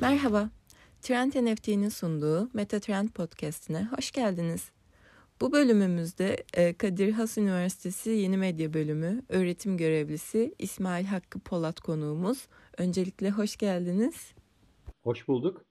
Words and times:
Merhaba, 0.00 0.50
Trend 1.02 1.32
NFT'nin 1.32 1.88
sunduğu 1.88 2.50
Metatrend 2.54 3.08
Podcast'ine 3.08 3.88
hoş 3.96 4.10
geldiniz. 4.10 4.70
Bu 5.40 5.52
bölümümüzde 5.52 6.44
e, 6.54 6.72
Kadir 6.72 7.12
Has 7.12 7.38
Üniversitesi 7.38 8.10
Yeni 8.10 8.36
Medya 8.36 8.74
Bölümü 8.74 9.22
öğretim 9.28 9.76
görevlisi 9.76 10.54
İsmail 10.58 11.04
Hakkı 11.04 11.40
Polat 11.40 11.80
konuğumuz. 11.80 12.48
Öncelikle 12.78 13.30
hoş 13.30 13.56
geldiniz. 13.56 14.32
Hoş 15.02 15.28
bulduk. 15.28 15.64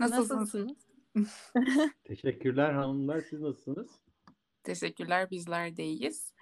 Nasılsınız? 0.00 0.54
Teşekkürler 2.04 2.72
hanımlar. 2.72 3.20
Siz 3.20 3.40
nasılsınız? 3.40 3.90
Teşekkürler 4.62 5.30
bizler 5.30 5.76
de 5.76 5.84
iyiyiz. 5.84 6.32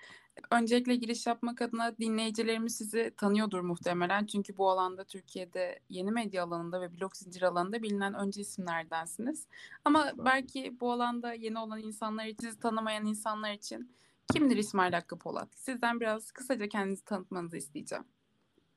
Öncelikle 0.50 0.96
giriş 0.96 1.26
yapmak 1.26 1.62
adına 1.62 1.96
dinleyicilerimiz 1.98 2.76
sizi 2.76 3.12
tanıyordur 3.16 3.60
muhtemelen. 3.60 4.27
Çünkü 4.27 4.56
bu 4.56 4.70
alanda 4.70 5.04
Türkiye'de 5.04 5.80
yeni 5.88 6.10
medya 6.10 6.45
alanında 6.45 6.80
ve 6.80 7.00
blok 7.00 7.16
zincir 7.16 7.42
alanında 7.42 7.82
bilinen 7.82 8.14
önce 8.14 8.40
isimlerdensiniz. 8.40 9.46
Ama 9.84 10.12
belki 10.18 10.80
bu 10.80 10.92
alanda 10.92 11.32
yeni 11.32 11.59
olan 11.59 11.80
insanlar 11.80 12.26
için, 12.26 12.46
sizi 12.46 12.60
tanımayan 12.60 13.06
insanlar 13.06 13.52
için 13.52 13.92
kimdir 14.32 14.56
İsmail 14.56 14.92
Hakkı 14.92 15.18
Polat? 15.18 15.48
Sizden 15.54 16.00
biraz 16.00 16.32
kısaca 16.32 16.68
kendinizi 16.68 17.04
tanıtmanızı 17.04 17.56
isteyeceğim. 17.56 18.04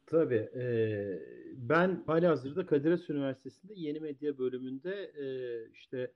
Tabii. 0.07 0.49
E, 0.55 0.63
ben 1.55 2.03
halihazırda 2.07 2.65
Kadir 2.65 2.91
Has 2.91 3.09
Üniversitesi'nde 3.09 3.73
yeni 3.75 3.99
medya 3.99 4.37
bölümünde 4.37 5.11
e, 5.17 5.25
işte 5.71 6.11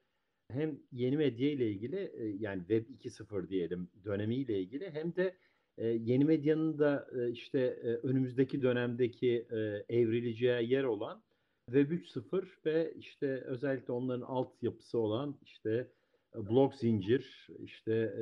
hem 0.53 0.80
yeni 0.91 1.17
medya 1.17 1.52
ile 1.52 1.71
ilgili 1.71 2.12
e, 2.17 2.26
yani 2.39 2.59
Web 2.59 2.85
2.0 2.89 3.49
diyelim 3.49 3.89
dönemiyle 4.05 4.59
ilgili 4.59 4.91
hem 4.91 5.16
de 5.16 5.35
e, 5.77 5.88
yeni 5.88 6.25
medyanın 6.25 6.80
da 6.80 7.08
e, 7.16 7.31
işte 7.31 7.73
önümüzdeki 8.03 8.62
dönemdeki 8.62 9.48
evrileceği 9.89 10.72
yer 10.72 10.83
olan 10.83 11.23
Web 11.66 11.92
3.0 11.92 12.45
ve 12.66 12.94
işte 12.97 13.27
özellikle 13.27 13.94
onların 13.94 14.22
altyapısı 14.22 15.00
olan 15.00 15.36
işte 15.42 15.88
blok 16.36 16.75
zincir, 16.75 17.47
işte 17.59 18.14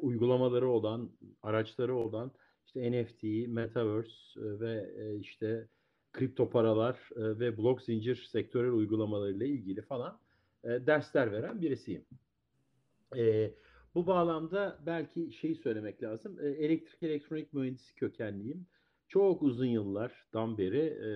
uygulamaları 0.00 0.68
olan, 0.68 1.10
araçları 1.42 1.96
olan 1.96 2.32
işte 2.66 2.92
NFT, 2.92 3.22
Metaverse 3.48 4.14
ve 4.36 4.94
işte 5.20 5.68
kripto 6.12 6.50
paralar 6.50 7.10
ve 7.16 7.58
blok 7.58 7.82
zincir 7.82 8.16
sektörel 8.16 8.72
uygulamalarıyla 8.72 9.46
ilgili 9.46 9.82
falan 9.82 10.23
e, 10.64 10.86
dersler 10.86 11.32
veren 11.32 11.60
birisiyim. 11.60 12.04
E, 13.16 13.50
bu 13.94 14.06
bağlamda 14.06 14.78
belki 14.86 15.32
şeyi 15.32 15.54
söylemek 15.54 16.02
lazım. 16.02 16.38
E, 16.40 16.48
elektrik 16.48 17.02
elektronik 17.02 17.52
mühendisi 17.52 17.94
kökenliyim. 17.94 18.66
Çok 19.08 19.42
uzun 19.42 19.66
yıllardan 19.66 20.58
beri 20.58 20.80
e, 20.80 21.10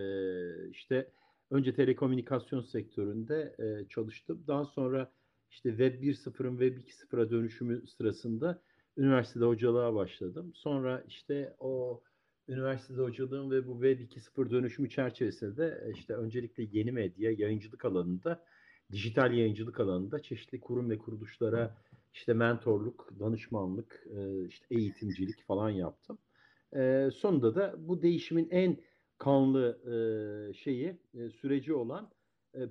işte 0.70 1.12
önce 1.50 1.74
telekomünikasyon 1.74 2.60
sektöründe 2.60 3.54
e, 3.58 3.88
çalıştım. 3.88 4.44
Daha 4.46 4.64
sonra 4.64 5.12
işte 5.50 5.68
Web 5.68 6.02
1.0'ın 6.02 6.58
Web 6.58 6.76
2.0'a 6.76 7.30
dönüşümü 7.30 7.86
sırasında 7.86 8.62
üniversitede 8.96 9.44
hocalığa 9.44 9.94
başladım. 9.94 10.52
Sonra 10.54 11.04
işte 11.08 11.56
o 11.58 12.02
üniversitede 12.48 13.02
hocalığım 13.02 13.50
ve 13.50 13.66
bu 13.66 13.72
Web 13.72 14.00
2.0 14.00 14.50
dönüşümü 14.50 14.90
çerçevesinde 14.90 15.84
e, 15.86 15.92
işte 15.92 16.14
öncelikle 16.14 16.62
yeni 16.72 16.92
medya, 16.92 17.30
yayıncılık 17.30 17.84
alanında 17.84 18.44
dijital 18.92 19.32
yayıncılık 19.32 19.80
alanında 19.80 20.22
çeşitli 20.22 20.60
kurum 20.60 20.90
ve 20.90 20.98
kuruluşlara 20.98 21.76
işte 22.14 22.34
mentorluk, 22.34 23.10
danışmanlık, 23.20 24.06
e, 24.16 24.46
işte 24.46 24.66
eğitimcilik 24.70 25.46
falan 25.46 25.70
yaptım. 25.70 26.18
E, 26.76 27.10
sonunda 27.14 27.54
da 27.54 27.74
bu 27.78 28.02
değişimin 28.02 28.48
en 28.50 28.76
kanlı 29.18 29.78
e, 29.84 30.54
şeyi, 30.54 30.96
süreci 31.40 31.74
olan 31.74 32.10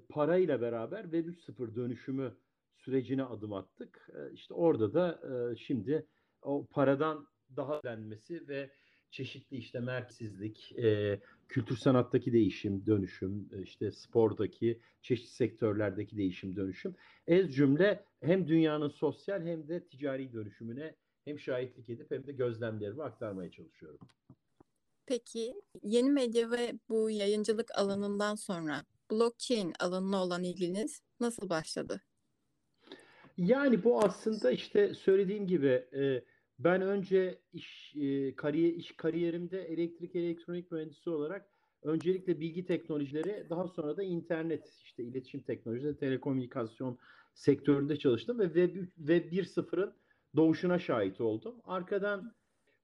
parayla 0.09 0.61
beraber 0.61 1.03
Web 1.03 1.25
3.0 1.25 1.75
dönüşümü 1.75 2.33
sürecine 2.75 3.23
adım 3.23 3.53
attık. 3.53 4.09
İşte 4.33 4.53
orada 4.53 4.93
da 4.93 5.19
şimdi 5.55 6.05
o 6.41 6.65
paradan 6.65 7.27
daha 7.55 7.83
denmesi 7.83 8.47
ve 8.47 8.69
çeşitli 9.11 9.57
işte 9.57 9.79
merkezsizlik, 9.79 10.71
e, 10.79 11.19
kültür 11.49 11.77
sanattaki 11.77 12.33
değişim, 12.33 12.85
dönüşüm, 12.85 13.49
e, 13.53 13.61
işte 13.61 13.91
spordaki, 13.91 14.79
çeşitli 15.01 15.29
sektörlerdeki 15.29 16.17
değişim, 16.17 16.55
dönüşüm. 16.55 16.95
Ez 17.27 17.55
cümle 17.55 18.05
hem 18.21 18.47
dünyanın 18.47 18.89
sosyal 18.89 19.45
hem 19.45 19.67
de 19.67 19.87
ticari 19.87 20.33
dönüşümüne 20.33 20.95
hem 21.25 21.39
şahitlik 21.39 21.89
edip 21.89 22.11
hem 22.11 22.27
de 22.27 22.31
gözlemlerimi 22.31 23.03
aktarmaya 23.03 23.51
çalışıyorum. 23.51 23.99
Peki 25.05 25.53
yeni 25.83 26.11
medya 26.11 26.51
ve 26.51 26.73
bu 26.89 27.09
yayıncılık 27.09 27.77
alanından 27.77 28.35
sonra 28.35 28.85
blockchain 29.11 29.73
alanına 29.79 30.23
olan 30.23 30.43
ilginiz 30.43 31.01
nasıl 31.19 31.49
başladı? 31.49 32.01
Yani 33.37 33.83
bu 33.83 34.03
aslında 34.03 34.51
işte 34.51 34.93
söylediğim 34.93 35.47
gibi 35.47 35.85
e, 35.93 36.23
ben 36.59 36.81
önce 36.81 37.41
iş 37.53 37.95
e, 37.95 38.35
kariyer 38.35 38.73
iş 38.73 38.91
kariyerimde 38.91 39.61
elektrik 39.61 40.15
elektronik 40.15 40.71
mühendisi 40.71 41.09
olarak 41.09 41.49
öncelikle 41.83 42.39
bilgi 42.39 42.65
teknolojileri, 42.65 43.49
daha 43.49 43.67
sonra 43.67 43.97
da 43.97 44.03
internet, 44.03 44.79
işte 44.83 45.03
iletişim 45.03 45.41
teknolojileri, 45.41 45.97
telekomünikasyon 45.97 46.97
sektöründe 47.33 47.95
çalıştım 47.97 48.39
ve 48.39 48.45
Web, 48.45 48.75
Web 48.97 49.31
1.0'ın 49.31 49.93
doğuşuna 50.35 50.79
şahit 50.79 51.21
oldum. 51.21 51.55
Arkadan 51.63 52.35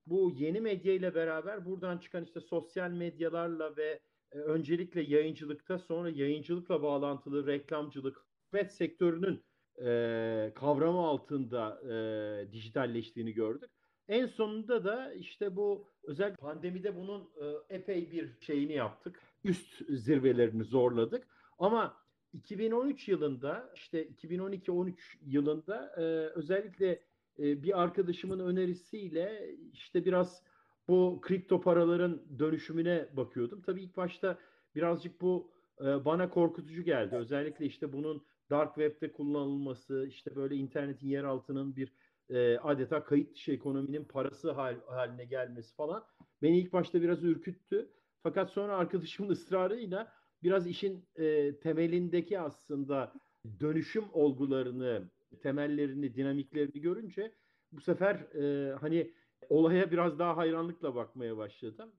bu 0.08 0.34
yeni 0.38 0.62
medya 0.62 0.94
ile 0.94 1.16
beraber 1.16 1.66
buradan 1.66 1.98
çıkan 1.98 2.24
işte 2.24 2.40
sosyal 2.42 2.92
medyalarla 2.92 3.78
ve 3.78 4.00
e, 4.32 4.38
öncelikle 4.38 5.02
yayıncılıkta 5.02 5.80
sonra 5.80 6.10
yayıncılıkla 6.10 6.84
bağlantılı 6.84 7.48
reklamcılık 7.48 8.26
ve 8.54 8.70
sektörünün 8.70 9.44
e, 9.82 10.52
kavramı 10.56 11.00
altında 11.00 11.82
e, 11.90 12.52
dijitalleştiğini 12.52 13.34
gördük. 13.34 13.70
En 14.08 14.26
sonunda 14.26 14.84
da 14.84 15.14
işte 15.14 15.56
bu 15.56 15.88
özel 16.04 16.36
pandemide 16.36 16.96
bunun 16.96 17.22
e, 17.22 17.76
epey 17.76 18.12
bir 18.12 18.30
şeyini 18.42 18.74
yaptık. 18.74 19.20
Üst 19.44 19.90
zirvelerini 19.90 20.64
zorladık. 20.64 21.28
Ama 21.60 21.98
2013 22.34 23.08
yılında 23.10 23.70
işte 23.76 24.08
2012-13 24.08 24.94
yılında 25.26 25.96
e, 25.98 26.02
özellikle 26.40 27.00
e, 27.40 27.64
bir 27.64 27.82
arkadaşımın 27.82 28.40
önerisiyle 28.40 29.56
işte 29.74 30.06
biraz 30.06 30.44
bu 30.88 31.20
kripto 31.22 31.62
paraların 31.62 32.22
dönüşümüne 32.40 33.08
bakıyordum. 33.14 33.62
Tabii 33.62 33.82
ilk 33.82 33.98
başta 33.98 34.38
birazcık 34.76 35.22
bu 35.22 35.52
e, 35.82 36.06
bana 36.06 36.30
korkutucu 36.30 36.84
geldi. 36.84 37.16
Özellikle 37.16 37.66
işte 37.66 37.94
bunun 37.94 38.24
dark 38.50 38.76
web'de 38.76 39.12
kullanılması, 39.12 40.06
işte 40.10 40.36
böyle 40.36 40.56
internetin 40.56 41.08
yer 41.08 41.24
altının 41.24 41.76
bir 41.76 41.94
e, 42.30 42.58
adeta 42.58 43.04
kayıt 43.04 43.34
dışı 43.34 43.52
ekonominin 43.52 44.06
parası 44.06 44.52
hal, 44.52 44.80
haline 44.88 45.26
gelmesi 45.26 45.76
falan 45.76 46.06
beni 46.42 46.60
ilk 46.60 46.74
başta 46.74 47.02
biraz 47.02 47.24
ürküttü. 47.24 47.90
Fakat 48.24 48.50
sonra 48.52 48.78
arkadaşımın 48.78 49.30
ısrarıyla 49.32 50.14
biraz 50.44 50.68
işin 50.68 51.06
e, 51.16 51.60
temelindeki 51.60 52.40
aslında 52.40 53.14
dönüşüm 53.60 54.06
olgularını, 54.14 55.12
temellerini, 55.42 56.16
dinamiklerini 56.16 56.82
görünce 56.82 57.36
bu 57.72 57.82
sefer 57.82 58.16
e, 58.16 58.74
hani 58.74 59.14
olaya 59.50 59.92
biraz 59.92 60.20
daha 60.20 60.38
hayranlıkla 60.38 60.96
bakmaya 60.96 61.38
başladım. 61.38 61.92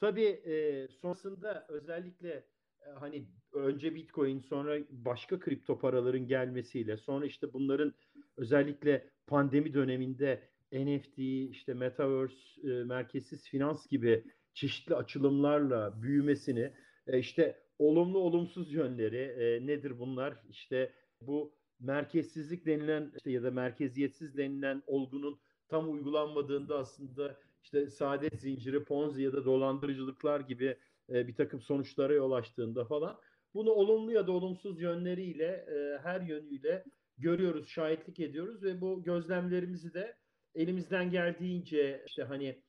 Tabii 0.00 0.24
e, 0.24 0.88
sonrasında 0.88 1.66
özellikle 1.68 2.44
hani 2.94 3.26
önce 3.52 3.94
Bitcoin 3.94 4.40
sonra 4.40 4.78
başka 4.90 5.40
kripto 5.40 5.78
paraların 5.78 6.26
gelmesiyle 6.26 6.96
sonra 6.96 7.26
işte 7.26 7.52
bunların 7.52 7.94
özellikle 8.36 9.10
pandemi 9.26 9.74
döneminde 9.74 10.42
NFT, 10.72 11.18
işte 11.50 11.74
Metaverse, 11.74 12.34
e, 12.64 12.84
merkezsiz 12.84 13.48
finans 13.48 13.86
gibi 13.86 14.24
çeşitli 14.54 14.94
açılımlarla 14.94 16.02
büyümesini 16.02 16.72
e, 17.06 17.18
işte 17.18 17.56
olumlu 17.78 18.18
olumsuz 18.18 18.72
yönleri 18.72 19.16
e, 19.16 19.66
nedir 19.66 19.98
bunlar? 19.98 20.36
İşte 20.48 20.92
bu 21.20 21.54
merkezsizlik 21.80 22.66
denilen 22.66 23.12
işte 23.16 23.30
ya 23.30 23.42
da 23.42 23.50
merkeziyetsiz 23.50 24.36
denilen 24.36 24.82
olgunun 24.86 25.40
tam 25.68 25.92
uygulanmadığında 25.92 26.78
aslında 26.78 27.40
işte 27.62 27.86
saadet 27.86 28.40
zinciri, 28.40 28.84
ponzi 28.84 29.22
ya 29.22 29.32
da 29.32 29.44
dolandırıcılıklar 29.44 30.40
gibi 30.40 30.76
e, 31.10 31.28
bir 31.28 31.34
takım 31.34 31.60
sonuçlara 31.60 32.14
yol 32.14 32.32
açtığında 32.32 32.84
falan 32.84 33.20
bunu 33.54 33.70
olumlu 33.70 34.12
ya 34.12 34.26
da 34.26 34.32
olumsuz 34.32 34.80
yönleriyle 34.80 35.46
e, 35.46 35.98
her 36.02 36.20
yönüyle 36.20 36.84
görüyoruz, 37.18 37.68
şahitlik 37.68 38.20
ediyoruz 38.20 38.62
ve 38.62 38.80
bu 38.80 39.02
gözlemlerimizi 39.02 39.94
de 39.94 40.16
elimizden 40.54 41.10
geldiğince 41.10 42.04
işte 42.06 42.22
hani 42.22 42.62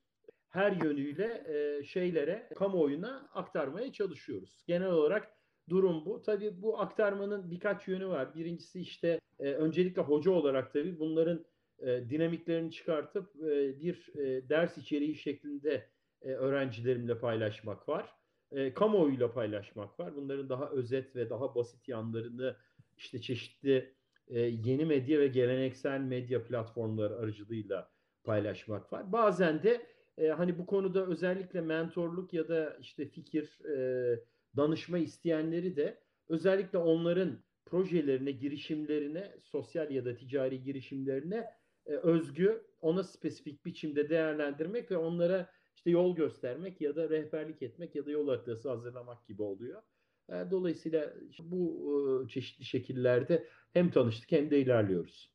her 0.50 0.72
yönüyle 0.72 1.44
e, 1.48 1.84
şeylere, 1.84 2.50
kamuoyuna 2.56 3.30
aktarmaya 3.34 3.94
çalışıyoruz. 3.94 4.64
Genel 4.68 4.92
olarak 4.92 5.32
durum 5.70 6.06
bu. 6.06 6.22
Tabii 6.22 6.62
bu 6.62 6.80
aktarmanın 6.80 7.52
birkaç 7.52 7.88
yönü 7.88 8.08
var. 8.08 8.36
Birincisi 8.36 8.82
işte 8.82 9.20
e, 9.40 9.54
öncelikle 9.54 10.02
hoca 10.02 10.32
olarak 10.32 10.74
tabii 10.74 11.00
bunların 11.00 11.46
e, 11.80 12.10
dinamiklerini 12.10 12.72
çıkartıp 12.72 13.36
e, 13.36 13.80
bir 13.80 14.10
e, 14.16 14.50
ders 14.50 14.78
içeriği 14.78 15.16
şeklinde 15.16 15.90
e, 16.22 16.30
öğrencilerimle 16.30 17.20
paylaşmak 17.20 17.90
var. 17.90 18.21
E, 18.52 18.74
kamuoyuyla 18.74 19.32
paylaşmak 19.32 20.00
var. 20.00 20.16
Bunların 20.16 20.50
daha 20.50 20.70
özet 20.70 21.16
ve 21.16 21.30
daha 21.30 21.56
basit 21.56 21.88
yanlarını 21.88 22.56
işte 22.98 23.22
çeşitli 23.22 23.96
e, 24.28 24.40
yeni 24.40 24.86
medya 24.86 25.20
ve 25.20 25.28
geleneksel 25.28 26.00
medya 26.00 26.44
platformları 26.44 27.16
aracılığıyla 27.16 27.92
paylaşmak 28.24 28.94
var. 28.94 29.12
Bazen 29.12 29.64
de 29.64 29.86
e, 30.18 30.28
hani 30.28 30.58
bu 30.60 30.66
konuda 30.66 31.08
özellikle 31.08 31.62
mentorluk 31.62 32.34
ya 32.34 32.48
da 32.48 32.78
işte 32.82 33.06
fikir, 33.06 33.66
e, 33.66 34.20
danışma 34.58 34.98
isteyenleri 34.98 35.76
de 35.76 35.98
özellikle 36.30 36.78
onların 36.78 37.40
projelerine, 37.66 38.32
girişimlerine, 38.32 39.36
sosyal 39.44 39.92
ya 39.92 40.06
da 40.06 40.16
ticari 40.16 40.64
girişimlerine 40.64 41.46
e, 41.86 41.94
özgü, 41.94 42.64
ona 42.82 43.04
spesifik 43.04 43.66
biçimde 43.66 44.10
değerlendirmek 44.10 44.92
ve 44.92 44.98
onlara 44.98 45.50
işte 45.82 45.92
yol 45.92 46.16
göstermek 46.16 46.82
ya 46.82 46.96
da 46.96 47.10
rehberlik 47.10 47.62
etmek 47.62 47.96
ya 47.96 48.06
da 48.06 48.12
yol 48.12 48.28
haritası 48.28 48.70
hazırlamak 48.70 49.28
gibi 49.28 49.42
oluyor. 49.42 49.82
E, 50.30 50.34
dolayısıyla 50.52 51.14
bu 51.40 52.24
e, 52.26 52.28
çeşitli 52.28 52.66
şekillerde 52.66 53.48
hem 53.74 53.92
tanıştık 53.92 54.32
hem 54.32 54.52
de 54.52 54.62
ilerliyoruz. 54.62 55.32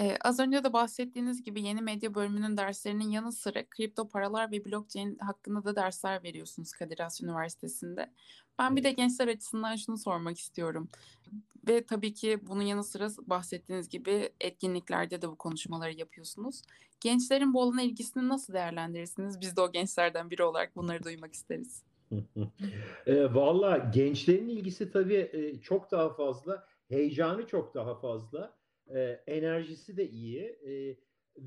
Ee, 0.00 0.16
az 0.20 0.40
önce 0.40 0.64
de 0.64 0.72
bahsettiğiniz 0.72 1.42
gibi 1.42 1.62
yeni 1.62 1.80
medya 1.80 2.14
bölümünün 2.14 2.56
derslerinin 2.56 3.10
yanı 3.10 3.32
sıra 3.32 3.66
kripto 3.66 4.08
paralar 4.08 4.52
ve 4.52 4.64
blockchain 4.64 5.18
hakkında 5.18 5.64
da 5.64 5.76
dersler 5.76 6.22
veriyorsunuz 6.22 6.72
Kadir 6.72 6.98
Has 6.98 7.20
Üniversitesi'nde. 7.20 8.12
Ben 8.58 8.76
bir 8.76 8.84
de 8.84 8.92
gençler 8.92 9.28
açısından 9.28 9.76
şunu 9.76 9.98
sormak 9.98 10.38
istiyorum. 10.38 10.88
Ve 11.68 11.86
tabii 11.86 12.14
ki 12.14 12.38
bunun 12.42 12.62
yanı 12.62 12.84
sıra 12.84 13.08
bahsettiğiniz 13.26 13.88
gibi 13.88 14.28
etkinliklerde 14.40 15.22
de 15.22 15.28
bu 15.28 15.36
konuşmaları 15.36 15.92
yapıyorsunuz. 15.92 16.62
Gençlerin 17.00 17.54
bu 17.54 17.62
alana 17.62 17.82
ilgisini 17.82 18.28
nasıl 18.28 18.52
değerlendirirsiniz? 18.52 19.40
Biz 19.40 19.56
de 19.56 19.60
o 19.60 19.72
gençlerden 19.72 20.30
biri 20.30 20.42
olarak 20.42 20.76
bunları 20.76 21.02
duymak 21.02 21.34
isteriz. 21.34 21.84
e, 23.06 23.34
Valla 23.34 23.78
gençlerin 23.78 24.48
ilgisi 24.48 24.90
tabii 24.90 25.30
e, 25.32 25.60
çok 25.60 25.90
daha 25.90 26.14
fazla, 26.14 26.66
heyecanı 26.88 27.46
çok 27.46 27.74
daha 27.74 27.94
fazla, 28.00 28.56
e, 28.94 29.00
enerjisi 29.26 29.96
de 29.96 30.10
iyi, 30.10 30.42
e, 30.42 30.96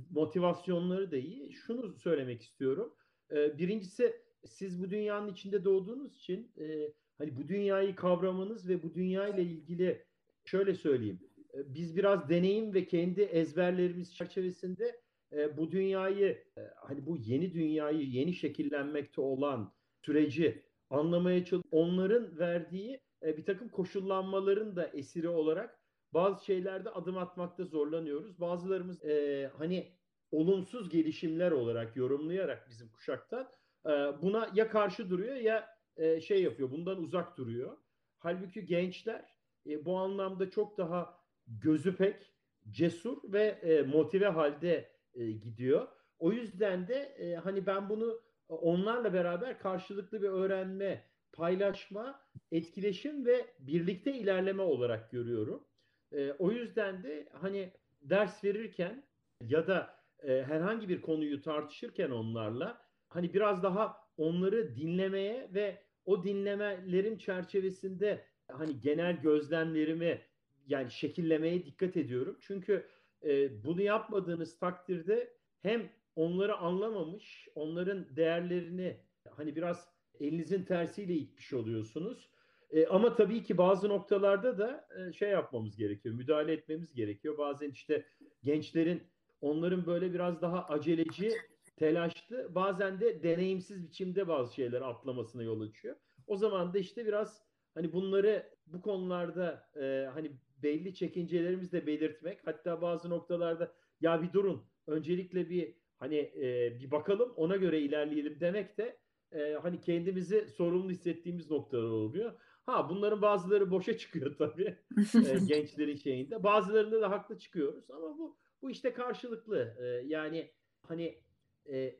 motivasyonları 0.09 1.11
da 1.11 1.17
iyi. 1.17 1.53
Şunu 1.53 1.93
söylemek 1.99 2.41
istiyorum. 2.41 2.93
E, 3.31 3.57
birincisi 3.57 4.21
siz 4.45 4.83
bu 4.83 4.89
dünyanın 4.89 5.31
içinde 5.33 5.65
doğduğunuz 5.65 6.15
için 6.15 6.51
e, 6.59 6.93
hani 7.17 7.37
bu 7.37 7.47
dünyayı 7.47 7.95
kavramanız 7.95 8.69
ve 8.69 8.83
bu 8.83 8.93
dünya 8.93 9.27
ile 9.27 9.43
ilgili 9.43 10.05
şöyle 10.45 10.75
söyleyeyim. 10.75 11.19
E, 11.53 11.73
biz 11.73 11.95
biraz 11.95 12.29
deneyim 12.29 12.73
ve 12.73 12.87
kendi 12.87 13.21
ezberlerimiz 13.21 14.15
çerçevesinde 14.15 15.01
e, 15.33 15.57
bu 15.57 15.71
dünyayı 15.71 16.43
e, 16.57 16.61
hani 16.75 17.05
bu 17.05 17.17
yeni 17.17 17.53
dünyayı 17.53 18.01
yeni 18.01 18.33
şekillenmekte 18.33 19.21
olan 19.21 19.73
süreci 20.05 20.63
anlamaya 20.89 21.45
çalış 21.45 21.65
onların 21.71 22.39
verdiği 22.39 23.01
bir 23.23 23.45
takım 23.45 23.69
koşullanmaların 23.69 24.75
da 24.75 24.87
esiri 24.87 25.29
olarak 25.29 25.79
bazı 26.13 26.45
şeylerde 26.45 26.89
adım 26.89 27.17
atmakta 27.17 27.65
zorlanıyoruz. 27.65 28.39
Bazılarımız 28.39 29.05
e, 29.05 29.51
hani 29.57 29.91
olumsuz 30.31 30.89
gelişimler 30.89 31.51
olarak 31.51 31.95
yorumlayarak 31.95 32.69
bizim 32.69 32.89
kuşaktan 32.91 33.51
e, 33.85 33.89
buna 34.21 34.49
ya 34.53 34.69
karşı 34.69 35.09
duruyor 35.09 35.35
ya 35.35 35.69
e, 35.97 36.21
şey 36.21 36.43
yapıyor, 36.43 36.71
bundan 36.71 36.97
uzak 36.97 37.37
duruyor. 37.37 37.77
Halbuki 38.17 38.65
gençler 38.65 39.25
e, 39.65 39.85
bu 39.85 39.97
anlamda 39.97 40.49
çok 40.49 40.77
daha 40.77 41.19
gözü 41.47 41.95
pek, 41.95 42.31
cesur 42.69 43.17
ve 43.23 43.43
e, 43.43 43.81
motive 43.81 44.27
halde 44.27 44.91
e, 45.13 45.31
gidiyor. 45.31 45.87
O 46.19 46.31
yüzden 46.31 46.87
de 46.87 46.95
e, 46.95 47.35
hani 47.35 47.65
ben 47.65 47.89
bunu 47.89 48.21
onlarla 48.49 49.13
beraber 49.13 49.59
karşılıklı 49.59 50.21
bir 50.21 50.29
öğrenme, 50.29 51.03
paylaşma, 51.33 52.21
etkileşim 52.51 53.25
ve 53.25 53.45
birlikte 53.59 54.13
ilerleme 54.13 54.61
olarak 54.61 55.11
görüyorum. 55.11 55.63
E, 56.11 56.31
o 56.31 56.51
yüzden 56.51 57.03
de 57.03 57.29
hani 57.33 57.73
ders 58.01 58.43
verirken 58.43 59.03
ya 59.41 59.67
da 59.67 59.95
e, 60.23 60.43
herhangi 60.43 60.89
bir 60.89 61.01
konuyu 61.01 61.41
tartışırken 61.41 62.09
onlarla 62.09 62.81
hani 63.07 63.33
biraz 63.33 63.63
daha 63.63 63.97
onları 64.17 64.75
dinlemeye 64.75 65.49
ve 65.53 65.83
o 66.05 66.23
dinlemelerin 66.23 67.17
çerçevesinde 67.17 68.25
hani 68.51 68.79
genel 68.79 69.21
gözlemlerimi 69.21 70.21
yani 70.67 70.91
şekillemeye 70.91 71.65
dikkat 71.65 71.97
ediyorum. 71.97 72.37
Çünkü 72.41 72.87
e, 73.23 73.63
bunu 73.63 73.81
yapmadığınız 73.81 74.59
takdirde 74.59 75.33
hem 75.61 75.89
onları 76.15 76.57
anlamamış, 76.57 77.47
onların 77.55 78.15
değerlerini 78.15 78.97
hani 79.29 79.55
biraz 79.55 79.87
elinizin 80.19 80.63
tersiyle 80.63 81.13
itmiş 81.13 81.53
oluyorsunuz. 81.53 82.29
E, 82.71 82.87
ama 82.87 83.15
tabii 83.15 83.43
ki 83.43 83.57
bazı 83.57 83.89
noktalarda 83.89 84.57
da 84.57 84.87
e, 84.97 85.13
şey 85.13 85.29
yapmamız 85.29 85.77
gerekiyor, 85.77 86.15
müdahale 86.15 86.53
etmemiz 86.53 86.93
gerekiyor. 86.93 87.37
Bazen 87.37 87.71
işte 87.71 88.05
gençlerin 88.43 89.03
onların 89.41 89.85
böyle 89.85 90.13
biraz 90.13 90.41
daha 90.41 90.65
aceleci, 90.65 91.31
telaşlı, 91.75 92.55
bazen 92.55 92.99
de 92.99 93.23
deneyimsiz 93.23 93.83
biçimde 93.83 94.27
bazı 94.27 94.53
şeyleri 94.55 94.83
atlamasına 94.85 95.43
yol 95.43 95.61
açıyor. 95.61 95.95
O 96.27 96.37
zaman 96.37 96.73
da 96.73 96.79
işte 96.79 97.05
biraz 97.05 97.43
hani 97.73 97.93
bunları 97.93 98.49
bu 98.67 98.81
konularda 98.81 99.69
e, 99.81 100.09
hani 100.13 100.31
belli 100.63 100.95
çekincelerimizi 100.95 101.71
de 101.71 101.87
belirtmek, 101.87 102.47
hatta 102.47 102.81
bazı 102.81 103.09
noktalarda 103.09 103.73
ya 104.01 104.21
bir 104.21 104.33
durun, 104.33 104.65
öncelikle 104.87 105.49
bir 105.49 105.75
hani 105.97 106.17
e, 106.17 106.79
bir 106.79 106.91
bakalım 106.91 107.33
ona 107.35 107.55
göre 107.55 107.81
ilerleyelim 107.81 108.39
demek 108.39 108.77
de 108.77 108.97
e, 109.31 109.53
hani 109.61 109.81
kendimizi 109.81 110.47
sorumlu 110.49 110.91
hissettiğimiz 110.91 111.51
noktalar 111.51 111.89
oluyor. 111.89 112.33
Ha 112.65 112.89
bunların 112.89 113.21
bazıları 113.21 113.71
boşa 113.71 113.97
çıkıyor 113.97 114.35
tabii 114.37 114.77
e, 115.15 115.39
gençlerin 115.47 115.95
şeyinde. 115.95 116.43
Bazılarında 116.43 117.01
da 117.01 117.09
haklı 117.09 117.37
çıkıyoruz 117.37 117.91
ama 117.91 118.17
bu 118.17 118.37
bu 118.61 118.71
işte 118.71 118.93
karşılıklı. 118.93 119.77
E, 119.79 119.85
yani 120.07 120.51
hani 120.87 121.21
e, 121.69 121.95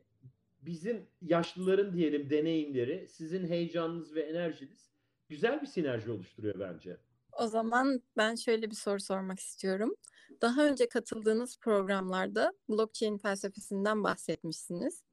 bizim 0.62 1.08
yaşlıların 1.22 1.94
diyelim 1.94 2.30
deneyimleri, 2.30 3.08
sizin 3.08 3.48
heyecanınız 3.48 4.16
ve 4.16 4.22
enerjiniz 4.22 4.91
güzel 5.32 5.62
bir 5.62 5.68
sinerji 5.68 6.12
oluşturuyor 6.12 6.60
bence. 6.60 6.98
O 7.32 7.48
zaman 7.48 8.02
ben 8.18 8.36
şöyle 8.36 8.72
bir 8.72 8.76
soru 8.76 9.00
sormak 9.00 9.40
istiyorum. 9.40 9.96
Daha 10.42 10.66
önce 10.66 10.90
katıldığınız 10.90 11.58
programlarda 11.60 12.54
blockchain 12.70 13.18
felsefesinden 13.18 14.04
bahsetmişsiniz. 14.04 15.04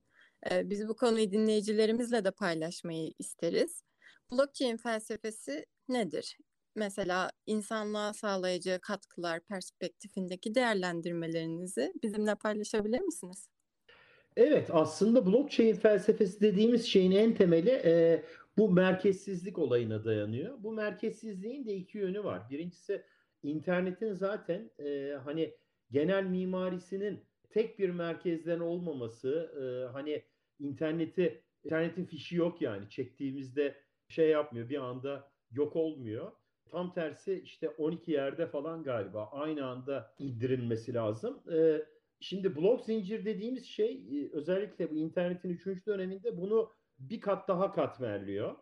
Ee, 0.51 0.71
biz 0.71 0.89
bu 0.89 0.97
konuyu 0.97 1.31
dinleyicilerimizle 1.31 2.25
de 2.25 2.31
paylaşmayı 2.31 3.13
isteriz. 3.19 3.83
Blockchain 4.33 4.77
felsefesi 4.77 5.67
nedir? 5.89 6.39
Mesela 6.77 7.31
insanlığa 7.47 8.13
sağlayacağı 8.13 8.81
katkılar 8.81 9.41
perspektifindeki 9.41 10.55
değerlendirmelerinizi 10.55 11.93
bizimle 12.03 12.35
paylaşabilir 12.35 13.01
misiniz? 13.01 13.49
Evet, 14.37 14.71
aslında 14.73 15.27
blockchain 15.27 15.75
felsefesi 15.75 16.41
dediğimiz 16.41 16.87
şeyin 16.87 17.11
en 17.11 17.35
temeli 17.35 17.71
e, 17.71 18.23
bu 18.59 18.71
merkezsizlik 18.71 19.59
olayına 19.59 20.05
dayanıyor. 20.05 20.63
Bu 20.63 20.73
merkezsizliğin 20.73 21.67
de 21.67 21.75
iki 21.75 21.99
yönü 21.99 22.25
var. 22.25 22.51
Birincisi 22.51 23.03
internetin 23.43 24.13
zaten 24.13 24.71
e, 24.79 25.13
hani 25.25 25.55
genel 25.91 26.25
mimarisinin 26.25 27.25
tek 27.51 27.79
bir 27.79 27.91
merkezden 27.91 28.61
olmaması, 28.61 29.53
e, 29.61 29.93
hani 29.93 30.23
interneti 30.59 31.43
internetin 31.65 32.05
fişi 32.05 32.37
yok 32.37 32.63
yani 32.63 32.89
çektiğimizde 32.91 33.75
şey 34.09 34.29
yapmıyor 34.29 34.69
bir 34.69 34.79
anda 34.79 35.33
yok 35.51 35.77
olmuyor. 35.77 36.33
Tam 36.71 36.95
tersi 36.95 37.41
işte 37.45 37.69
12 37.69 38.13
yerde 38.13 38.47
falan 38.47 38.83
galiba 38.83 39.29
aynı 39.33 39.67
anda 39.67 40.15
indirilmesi 40.19 40.95
lazım. 40.95 41.43
Ee, 41.53 41.83
şimdi 42.21 42.57
blok 42.57 42.85
zincir 42.85 43.25
dediğimiz 43.25 43.67
şey 43.67 43.93
e, 43.93 44.31
özellikle 44.33 44.91
bu 44.91 44.97
internetin 44.97 45.51
3. 45.51 45.87
döneminde 45.87 46.37
bunu 46.41 46.73
bir 46.99 47.21
kat 47.21 47.49
daha 47.49 47.73
katmerliyor. 47.73 48.57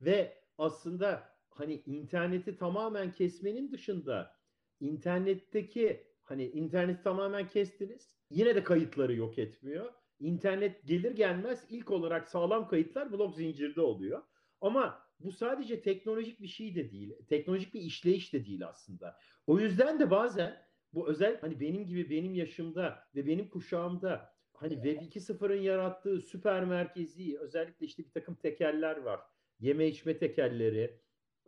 Ve 0.00 0.44
aslında 0.58 1.28
hani 1.50 1.74
interneti 1.74 2.56
tamamen 2.56 3.12
kesmenin 3.12 3.72
dışında 3.72 4.36
internetteki 4.80 6.06
hani 6.22 6.44
interneti 6.44 7.02
tamamen 7.02 7.48
kestiniz 7.48 8.16
yine 8.30 8.54
de 8.54 8.64
kayıtları 8.64 9.14
yok 9.14 9.38
etmiyor. 9.38 9.92
İnternet 10.20 10.86
gelir 10.86 11.12
gelmez 11.12 11.66
ilk 11.70 11.90
olarak 11.90 12.28
sağlam 12.28 12.68
kayıtlar 12.68 13.12
blok 13.12 13.36
zincirde 13.36 13.80
oluyor. 13.80 14.22
Ama 14.60 15.04
bu 15.20 15.32
sadece 15.32 15.82
teknolojik 15.82 16.40
bir 16.40 16.48
şey 16.48 16.74
de 16.74 16.90
değil. 16.90 17.14
Teknolojik 17.28 17.74
bir 17.74 17.80
işleyiş 17.80 18.32
de 18.32 18.46
değil 18.46 18.66
aslında. 18.68 19.16
O 19.46 19.58
yüzden 19.58 20.00
de 20.00 20.10
bazen 20.10 20.64
bu 20.92 21.08
özel 21.08 21.40
hani 21.40 21.60
benim 21.60 21.86
gibi 21.86 22.10
benim 22.10 22.34
yaşımda 22.34 22.98
ve 23.14 23.26
benim 23.26 23.48
kuşağımda 23.48 24.33
hani 24.64 24.74
Web 24.74 25.02
2.0'ın 25.02 25.60
yarattığı 25.60 26.20
süper 26.20 26.64
merkezi 26.64 27.38
özellikle 27.38 27.86
işte 27.86 28.04
bir 28.04 28.10
takım 28.10 28.34
tekeller 28.34 28.96
var. 28.96 29.20
Yeme 29.60 29.86
içme 29.86 30.18
tekelleri, 30.18 31.00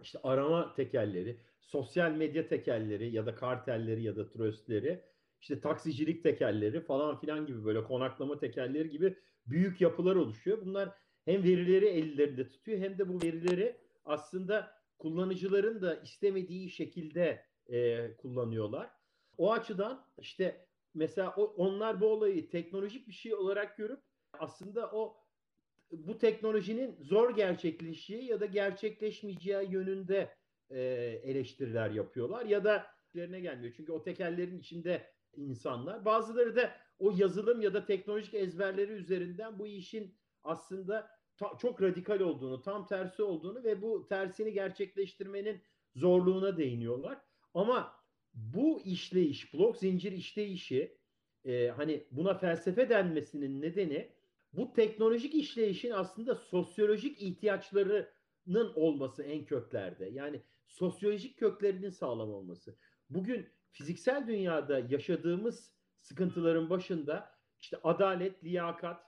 işte 0.02 0.18
arama 0.22 0.74
tekelleri, 0.74 1.40
sosyal 1.60 2.10
medya 2.10 2.48
tekelleri 2.48 3.10
ya 3.10 3.26
da 3.26 3.34
kartelleri 3.34 4.02
ya 4.02 4.16
da 4.16 4.28
tröstleri, 4.28 5.04
işte 5.40 5.60
taksicilik 5.60 6.22
tekelleri 6.22 6.80
falan 6.80 7.20
filan 7.20 7.46
gibi 7.46 7.64
böyle 7.64 7.84
konaklama 7.84 8.38
tekelleri 8.38 8.90
gibi 8.90 9.16
büyük 9.46 9.80
yapılar 9.80 10.16
oluşuyor. 10.16 10.58
Bunlar 10.64 10.88
hem 11.24 11.42
verileri 11.42 11.86
ellerinde 11.86 12.48
tutuyor 12.48 12.78
hem 12.78 12.98
de 12.98 13.08
bu 13.08 13.22
verileri 13.22 13.76
aslında 14.04 14.72
kullanıcıların 14.98 15.82
da 15.82 15.96
istemediği 15.96 16.70
şekilde 16.70 17.44
e, 17.66 18.16
kullanıyorlar. 18.16 18.90
O 19.38 19.52
açıdan 19.52 20.06
işte 20.18 20.65
mesela 20.96 21.34
o, 21.36 21.44
onlar 21.44 22.00
bu 22.00 22.06
olayı 22.06 22.50
teknolojik 22.50 23.08
bir 23.08 23.12
şey 23.12 23.34
olarak 23.34 23.76
görüp 23.76 24.00
aslında 24.32 24.90
o 24.92 25.16
bu 25.90 26.18
teknolojinin 26.18 26.96
zor 27.00 27.36
gerçekleşeceği 27.36 28.24
ya 28.24 28.40
da 28.40 28.46
gerçekleşmeyeceği 28.46 29.70
yönünde 29.70 30.34
e, 30.70 30.80
eleştiriler 31.24 31.90
yapıyorlar 31.90 32.46
ya 32.46 32.64
da 32.64 32.86
üzerine 33.14 33.40
gelmiyor. 33.40 33.74
Çünkü 33.76 33.92
o 33.92 34.02
tekerlerin 34.02 34.58
içinde 34.58 35.12
insanlar. 35.36 36.04
Bazıları 36.04 36.56
da 36.56 36.70
o 36.98 37.12
yazılım 37.16 37.60
ya 37.60 37.74
da 37.74 37.84
teknolojik 37.84 38.34
ezberleri 38.34 38.92
üzerinden 38.92 39.58
bu 39.58 39.66
işin 39.66 40.18
aslında 40.44 41.10
ta, 41.36 41.58
çok 41.58 41.82
radikal 41.82 42.20
olduğunu, 42.20 42.62
tam 42.62 42.86
tersi 42.86 43.22
olduğunu 43.22 43.64
ve 43.64 43.82
bu 43.82 44.06
tersini 44.08 44.52
gerçekleştirmenin 44.52 45.62
zorluğuna 45.94 46.56
değiniyorlar. 46.56 47.18
Ama 47.54 47.92
bu 48.36 48.82
işleyiş, 48.84 49.54
blok 49.54 49.76
zincir 49.76 50.12
işleyişi 50.12 50.98
e, 51.44 51.68
hani 51.68 52.04
buna 52.10 52.38
felsefe 52.38 52.88
denmesinin 52.88 53.62
nedeni 53.62 54.08
bu 54.52 54.72
teknolojik 54.72 55.34
işleyişin 55.34 55.90
aslında 55.90 56.34
sosyolojik 56.34 57.22
ihtiyaçlarının 57.22 58.72
olması 58.74 59.22
en 59.22 59.44
köklerde. 59.44 60.06
Yani 60.06 60.42
sosyolojik 60.66 61.38
köklerinin 61.38 61.90
sağlam 61.90 62.30
olması. 62.30 62.76
Bugün 63.10 63.46
fiziksel 63.72 64.26
dünyada 64.26 64.78
yaşadığımız 64.78 65.72
sıkıntıların 66.00 66.70
başında 66.70 67.30
işte 67.60 67.76
adalet, 67.82 68.44
liyakat, 68.44 69.02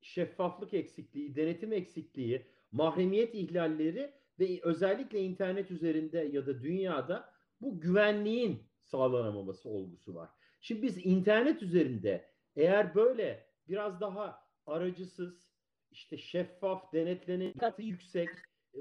şeffaflık 0.00 0.74
eksikliği, 0.74 1.36
denetim 1.36 1.72
eksikliği, 1.72 2.46
mahremiyet 2.72 3.34
ihlalleri 3.34 4.12
ve 4.38 4.60
özellikle 4.62 5.20
internet 5.20 5.70
üzerinde 5.70 6.18
ya 6.18 6.46
da 6.46 6.62
dünyada 6.62 7.33
bu 7.64 7.80
güvenliğin 7.80 8.62
sağlanamaması 8.82 9.68
olgusu 9.68 10.14
var. 10.14 10.30
Şimdi 10.60 10.82
biz 10.82 11.06
internet 11.06 11.62
üzerinde 11.62 12.30
eğer 12.56 12.94
böyle 12.94 13.46
biraz 13.68 14.00
daha 14.00 14.44
aracısız, 14.66 15.50
işte 15.90 16.16
şeffaf, 16.18 16.92
denetlenenliği 16.92 17.90
yüksek, 17.90 18.28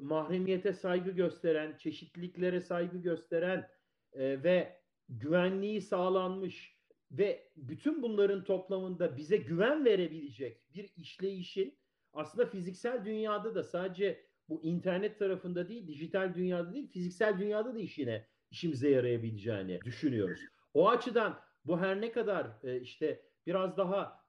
mahremiyete 0.02 0.74
saygı 0.74 1.12
gösteren, 1.12 1.78
çeşitliliklere 1.78 2.62
saygı 2.62 2.98
gösteren 2.98 3.70
e, 4.14 4.44
ve 4.44 4.82
güvenliği 5.10 5.82
sağlanmış 5.82 6.78
ve 7.12 7.52
bütün 7.56 8.02
bunların 8.02 8.44
toplamında 8.44 9.18
bize 9.18 9.38
güven 9.38 9.86
verebilecek 9.86 10.74
bir 10.74 10.92
işleyişin 10.96 11.78
aslında 12.14 12.50
fiziksel 12.50 13.06
dünyada 13.06 13.56
da 13.56 13.64
sadece 13.64 14.26
bu 14.50 14.64
internet 14.64 15.20
tarafında 15.20 15.70
değil, 15.70 15.88
dijital 15.88 16.36
dünyada 16.36 16.74
değil, 16.74 16.92
fiziksel 16.92 17.40
dünyada 17.40 17.76
da 17.76 17.80
işine 17.80 18.28
işimize 18.54 18.90
yarayabileceğini 18.90 19.80
düşünüyoruz. 19.86 20.40
O 20.74 20.90
açıdan 20.90 21.40
bu 21.66 21.80
her 21.80 22.02
ne 22.02 22.12
kadar 22.12 22.48
e, 22.64 22.80
işte 22.80 23.22
biraz 23.48 23.78
daha 23.78 24.24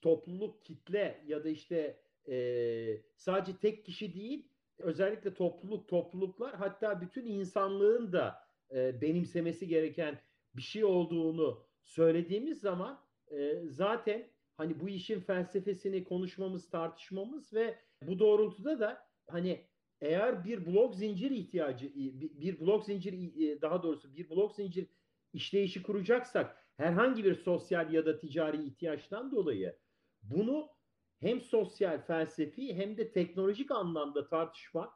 topluluk, 0.00 0.64
kitle 0.64 1.24
ya 1.26 1.44
da 1.44 1.48
işte 1.48 2.00
e, 2.28 2.36
sadece 3.16 3.58
tek 3.58 3.84
kişi 3.84 4.14
değil, 4.14 4.48
özellikle 4.78 5.34
topluluk, 5.34 5.88
topluluklar 5.88 6.56
hatta 6.56 7.00
bütün 7.00 7.26
insanlığın 7.26 8.12
da 8.12 8.38
e, 8.74 9.00
benimsemesi 9.00 9.68
gereken 9.68 10.20
bir 10.56 10.62
şey 10.62 10.84
olduğunu 10.84 11.66
söylediğimiz 11.82 12.60
zaman 12.60 13.08
zaten 13.64 14.30
hani 14.56 14.80
bu 14.80 14.88
işin 14.88 15.20
felsefesini 15.20 16.04
konuşmamız, 16.04 16.70
tartışmamız 16.70 17.52
ve 17.52 17.78
bu 18.02 18.18
doğrultuda 18.18 18.80
da 18.80 19.06
hani 19.26 19.66
eğer 20.00 20.44
bir 20.44 20.66
blok 20.66 20.94
zincir 20.94 21.30
ihtiyacı, 21.30 21.92
bir 22.40 22.60
blok 22.60 22.84
zincir 22.84 23.12
daha 23.62 23.82
doğrusu 23.82 24.14
bir 24.14 24.30
blok 24.30 24.54
zincir 24.54 24.86
işleyişi 25.32 25.82
kuracaksak 25.82 26.56
herhangi 26.76 27.24
bir 27.24 27.34
sosyal 27.34 27.92
ya 27.92 28.06
da 28.06 28.18
ticari 28.18 28.64
ihtiyaçtan 28.64 29.30
dolayı 29.30 29.76
bunu 30.22 30.68
hem 31.20 31.40
sosyal, 31.40 32.02
felsefi 32.06 32.74
hem 32.74 32.96
de 32.96 33.12
teknolojik 33.12 33.70
anlamda 33.70 34.28
tartışmak 34.28 34.94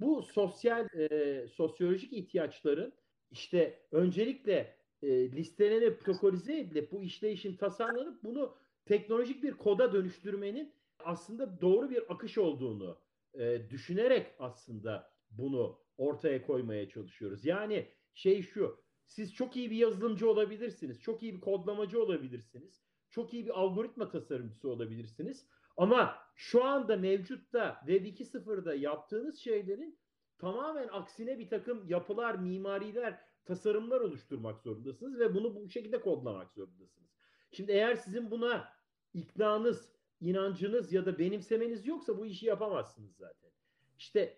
bu 0.00 0.22
sosyal, 0.22 0.88
e, 0.94 1.48
sosyolojik 1.48 2.12
ihtiyaçların 2.12 2.92
işte 3.30 3.86
öncelikle 3.92 4.76
e, 5.02 5.32
listelenip 5.32 6.00
protokolize 6.00 6.58
edilip 6.58 6.92
bu 6.92 7.02
işleyişin 7.02 7.56
tasarlanıp 7.56 8.22
bunu 8.22 8.56
teknolojik 8.84 9.42
bir 9.42 9.52
koda 9.52 9.92
dönüştürmenin 9.92 10.74
aslında 11.04 11.60
doğru 11.60 11.90
bir 11.90 12.12
akış 12.12 12.38
olduğunu 12.38 12.98
e, 13.34 13.70
düşünerek 13.70 14.34
aslında 14.38 15.12
bunu 15.30 15.78
ortaya 15.96 16.46
koymaya 16.46 16.88
çalışıyoruz. 16.88 17.44
Yani 17.44 17.88
şey 18.14 18.42
şu, 18.42 18.84
siz 19.06 19.34
çok 19.34 19.56
iyi 19.56 19.70
bir 19.70 19.76
yazılımcı 19.76 20.30
olabilirsiniz, 20.30 21.00
çok 21.00 21.22
iyi 21.22 21.34
bir 21.34 21.40
kodlamacı 21.40 22.02
olabilirsiniz, 22.02 22.82
çok 23.10 23.34
iyi 23.34 23.46
bir 23.46 23.60
algoritma 23.60 24.08
tasarımcısı 24.08 24.68
olabilirsiniz. 24.70 25.46
Ama 25.76 26.16
şu 26.34 26.64
anda 26.64 26.96
mevcutta 26.96 27.80
Web 27.86 28.04
2.0'da 28.04 28.74
yaptığınız 28.74 29.38
şeylerin 29.38 29.98
tamamen 30.38 30.88
aksine 30.88 31.38
bir 31.38 31.48
takım 31.48 31.88
yapılar, 31.88 32.34
mimariler, 32.34 33.20
tasarımlar 33.44 34.00
oluşturmak 34.00 34.60
zorundasınız 34.60 35.18
ve 35.18 35.34
bunu 35.34 35.54
bu 35.54 35.68
şekilde 35.68 36.00
kodlamak 36.00 36.52
zorundasınız. 36.52 37.10
Şimdi 37.52 37.72
eğer 37.72 37.94
sizin 37.94 38.30
buna 38.30 38.68
iknanız, 39.14 39.92
inancınız 40.20 40.92
ya 40.92 41.06
da 41.06 41.18
benimsemeniz 41.18 41.86
yoksa 41.86 42.18
bu 42.18 42.26
işi 42.26 42.46
yapamazsınız 42.46 43.16
zaten. 43.16 43.50
İşte 43.98 44.36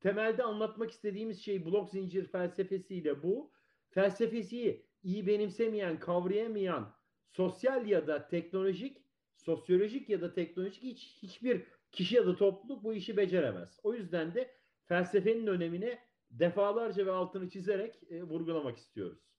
temelde 0.00 0.42
anlatmak 0.42 0.90
istediğimiz 0.90 1.42
şey 1.42 1.66
blok 1.66 1.90
zincir 1.90 2.26
felsefesiyle 2.26 3.22
bu. 3.22 3.50
Felsefesi 3.90 4.86
iyi 5.02 5.26
benimsemeyen, 5.26 6.00
kavrayamayan 6.00 6.94
sosyal 7.30 7.86
ya 7.86 8.06
da 8.06 8.28
teknolojik, 8.28 8.96
sosyolojik 9.36 10.08
ya 10.08 10.20
da 10.20 10.34
teknolojik 10.34 10.82
hiç, 10.82 11.18
hiçbir 11.22 11.62
kişi 11.92 12.16
ya 12.16 12.26
da 12.26 12.36
topluluk 12.36 12.84
bu 12.84 12.94
işi 12.94 13.16
beceremez. 13.16 13.80
O 13.82 13.94
yüzden 13.94 14.34
de 14.34 14.54
felsefenin 14.84 15.46
önemine 15.46 15.98
defalarca 16.30 17.06
ve 17.06 17.12
altını 17.12 17.50
çizerek 17.50 18.02
e, 18.10 18.22
vurgulamak 18.22 18.76
istiyoruz. 18.78 19.31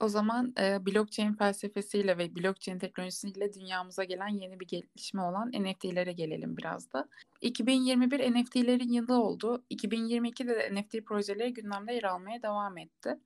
O 0.00 0.08
zaman 0.08 0.54
e, 0.60 0.86
blockchain 0.86 1.32
felsefesiyle 1.32 2.18
ve 2.18 2.36
blockchain 2.36 2.78
teknolojisiyle 2.78 3.54
dünyamıza 3.54 4.04
gelen 4.04 4.28
yeni 4.28 4.60
bir 4.60 4.66
gelişme 4.66 5.22
olan 5.22 5.52
NFT'lere 5.52 6.12
gelelim 6.12 6.56
biraz 6.56 6.92
da. 6.92 7.08
2021 7.40 8.20
NFT'lerin 8.32 8.92
yılı 8.92 9.22
oldu. 9.22 9.64
2022'de 9.70 10.54
de 10.56 10.74
NFT 10.74 11.06
projeleri 11.06 11.52
gündemde 11.52 11.92
yer 11.92 12.02
almaya 12.02 12.42
devam 12.42 12.78
etti. 12.78 13.18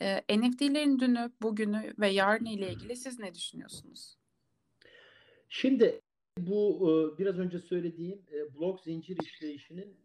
E, 0.00 0.38
NFT'lerin 0.38 0.98
dünü, 0.98 1.30
bugünü 1.42 1.94
ve 1.98 2.08
yarını 2.08 2.48
ile 2.48 2.72
ilgili 2.72 2.96
siz 2.96 3.18
ne 3.18 3.34
düşünüyorsunuz? 3.34 4.16
Şimdi 5.48 6.00
bu 6.38 7.14
biraz 7.18 7.38
önce 7.38 7.58
söylediğim 7.58 8.22
blok 8.54 8.80
zincir 8.80 9.16
işleyişinin 9.22 9.96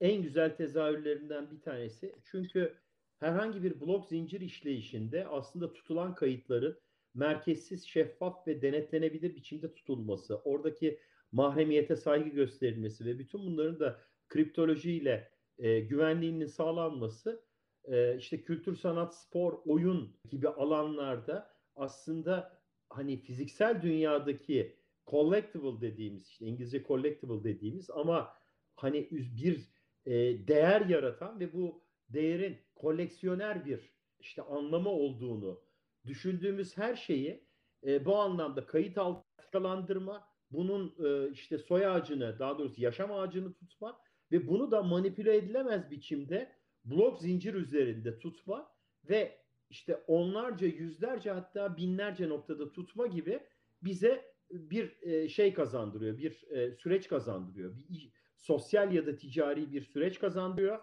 en 0.00 0.22
güzel 0.22 0.56
tezahürlerinden 0.56 1.50
bir 1.50 1.60
tanesi. 1.60 2.12
Çünkü 2.24 2.74
herhangi 3.20 3.62
bir 3.62 3.80
blok 3.80 4.06
zincir 4.06 4.40
işleyişinde 4.40 5.26
aslında 5.26 5.72
tutulan 5.72 6.14
kayıtların 6.14 6.78
merkezsiz, 7.14 7.86
şeffaf 7.86 8.46
ve 8.46 8.62
denetlenebilir 8.62 9.36
biçimde 9.36 9.74
tutulması, 9.74 10.36
oradaki 10.36 11.00
mahremiyete 11.32 11.96
saygı 11.96 12.28
gösterilmesi 12.28 13.04
ve 13.04 13.18
bütün 13.18 13.40
bunların 13.40 13.80
da 13.80 14.00
kriptolojiyle 14.28 15.30
e, 15.58 15.80
güvenliğinin 15.80 16.46
sağlanması 16.46 17.44
e, 17.84 18.16
işte 18.18 18.42
kültür, 18.42 18.76
sanat, 18.76 19.14
spor, 19.14 19.58
oyun 19.66 20.16
gibi 20.30 20.48
alanlarda 20.48 21.50
aslında 21.76 22.60
hani 22.88 23.16
fiziksel 23.22 23.82
dünyadaki 23.82 24.76
collectible 25.06 25.80
dediğimiz 25.80 26.28
işte 26.28 26.46
İngilizce 26.46 26.84
collectible 26.84 27.44
dediğimiz 27.44 27.90
ama 27.90 28.34
hani 28.76 29.08
bir 29.10 29.68
e, 30.06 30.12
değer 30.48 30.80
yaratan 30.80 31.40
ve 31.40 31.52
bu 31.52 31.82
değerin 32.08 32.56
koleksiyoner 32.76 33.64
bir 33.64 33.92
işte 34.20 34.42
anlamı 34.42 34.88
olduğunu 34.88 35.64
düşündüğümüz 36.06 36.76
her 36.76 36.96
şeyi 36.96 37.46
e, 37.86 38.04
bu 38.04 38.16
anlamda 38.16 38.66
kayıt 38.66 38.98
altına 38.98 40.28
bunun 40.50 40.94
e, 41.04 41.30
işte 41.30 41.58
soy 41.58 41.86
ağacını 41.86 42.38
daha 42.38 42.58
doğrusu 42.58 42.80
yaşam 42.80 43.12
ağacını 43.12 43.54
tutma 43.54 44.00
ve 44.32 44.48
bunu 44.48 44.70
da 44.70 44.82
manipüle 44.82 45.36
edilemez 45.36 45.90
biçimde 45.90 46.52
blok 46.84 47.20
zincir 47.20 47.54
üzerinde 47.54 48.18
tutma 48.18 48.72
ve 49.04 49.46
işte 49.70 49.96
onlarca, 50.06 50.66
yüzlerce 50.66 51.30
hatta 51.30 51.76
binlerce 51.76 52.28
noktada 52.28 52.72
tutma 52.72 53.06
gibi 53.06 53.40
bize 53.82 54.36
bir 54.50 55.02
e, 55.02 55.28
şey 55.28 55.54
kazandırıyor, 55.54 56.18
bir 56.18 56.50
e, 56.50 56.74
süreç 56.74 57.08
kazandırıyor. 57.08 57.74
Bir 57.88 58.12
sosyal 58.36 58.92
ya 58.92 59.06
da 59.06 59.16
ticari 59.16 59.72
bir 59.72 59.82
süreç 59.82 60.18
kazandırıyor. 60.18 60.78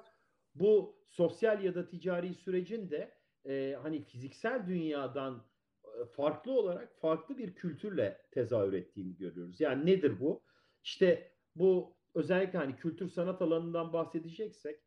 Bu 0.56 0.96
sosyal 1.10 1.64
ya 1.64 1.76
da 1.76 1.88
ticari 1.88 2.34
sürecin 2.34 2.90
de 2.90 3.12
e, 3.46 3.78
hani 3.82 4.02
fiziksel 4.02 4.68
dünyadan 4.68 5.46
e, 5.86 6.06
farklı 6.06 6.52
olarak 6.52 6.96
farklı 7.00 7.38
bir 7.38 7.56
kültürle 7.56 8.22
tezahür 8.32 8.74
ettiğini 8.74 9.18
görüyoruz. 9.18 9.62
Yani 9.62 9.86
nedir 9.86 10.20
bu? 10.20 10.44
işte 10.84 11.32
bu 11.56 11.96
özellikle 12.16 12.60
hani 12.60 12.76
kültür 12.76 13.10
sanat 13.10 13.42
alanından 13.42 13.94
bahsedeceksek 13.94 14.80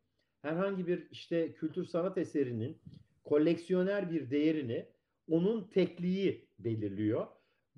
herhangi 0.42 0.87
bir 0.87 1.11
işte 1.11 1.52
kültür 1.52 1.85
sanat 1.85 2.18
eserinin 2.18 2.80
koleksiyoner 3.25 4.11
bir 4.11 4.30
değerini 4.30 4.87
onun 5.30 5.68
tekliği 5.68 6.49
belirliyor. 6.58 7.26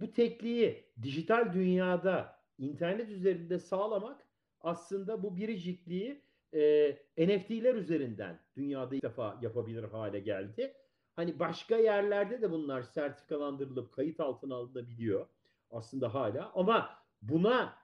Bu 0.01 0.13
tekliği 0.13 0.85
dijital 1.03 1.53
dünyada 1.53 2.39
internet 2.59 3.09
üzerinde 3.09 3.59
sağlamak 3.59 4.27
aslında 4.61 5.23
bu 5.23 5.37
biricikliği 5.37 6.23
e, 6.55 6.91
NFT'ler 7.19 7.75
üzerinden 7.75 8.41
dünyada 8.57 8.95
ilk 8.95 9.03
defa 9.03 9.39
yapabilir 9.43 9.85
hale 9.85 10.21
geldi. 10.21 10.75
Hani 11.17 11.39
başka 11.39 11.77
yerlerde 11.77 12.43
de 12.43 12.51
bunlar 12.51 12.83
sertifikalandırılıp 12.83 13.93
kayıt 13.93 14.21
altına 14.21 14.55
alınabiliyor 14.55 15.27
aslında 15.71 16.15
hala. 16.15 16.53
Ama 16.55 16.91
buna 17.23 17.75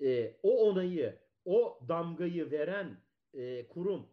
e, 0.00 0.36
o 0.42 0.68
onayı, 0.68 1.18
o 1.44 1.80
damgayı 1.88 2.50
veren 2.50 2.96
e, 3.34 3.68
kurum 3.68 4.06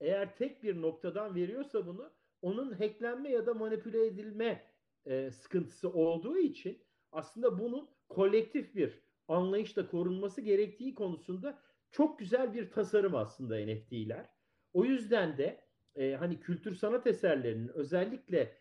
eğer 0.00 0.36
tek 0.36 0.62
bir 0.62 0.82
noktadan 0.82 1.34
veriyorsa 1.34 1.86
bunu 1.86 2.10
onun 2.42 2.72
hacklenme 2.72 3.30
ya 3.30 3.46
da 3.46 3.54
manipüle 3.54 4.06
edilme 4.06 4.64
e, 5.06 5.30
sıkıntısı 5.30 5.92
olduğu 5.92 6.38
için 6.38 6.78
aslında 7.12 7.58
bunun 7.58 7.88
kolektif 8.08 8.74
bir 8.74 9.02
anlayışla 9.28 9.90
korunması 9.90 10.40
gerektiği 10.40 10.94
konusunda 10.94 11.58
çok 11.90 12.18
güzel 12.18 12.54
bir 12.54 12.70
tasarım 12.70 13.14
aslında 13.14 13.56
NFT'ler. 13.56 14.26
O 14.72 14.84
yüzden 14.84 15.38
de 15.38 15.60
e, 15.96 16.14
hani 16.14 16.40
kültür 16.40 16.74
sanat 16.74 17.06
eserlerinin 17.06 17.68
özellikle 17.68 18.56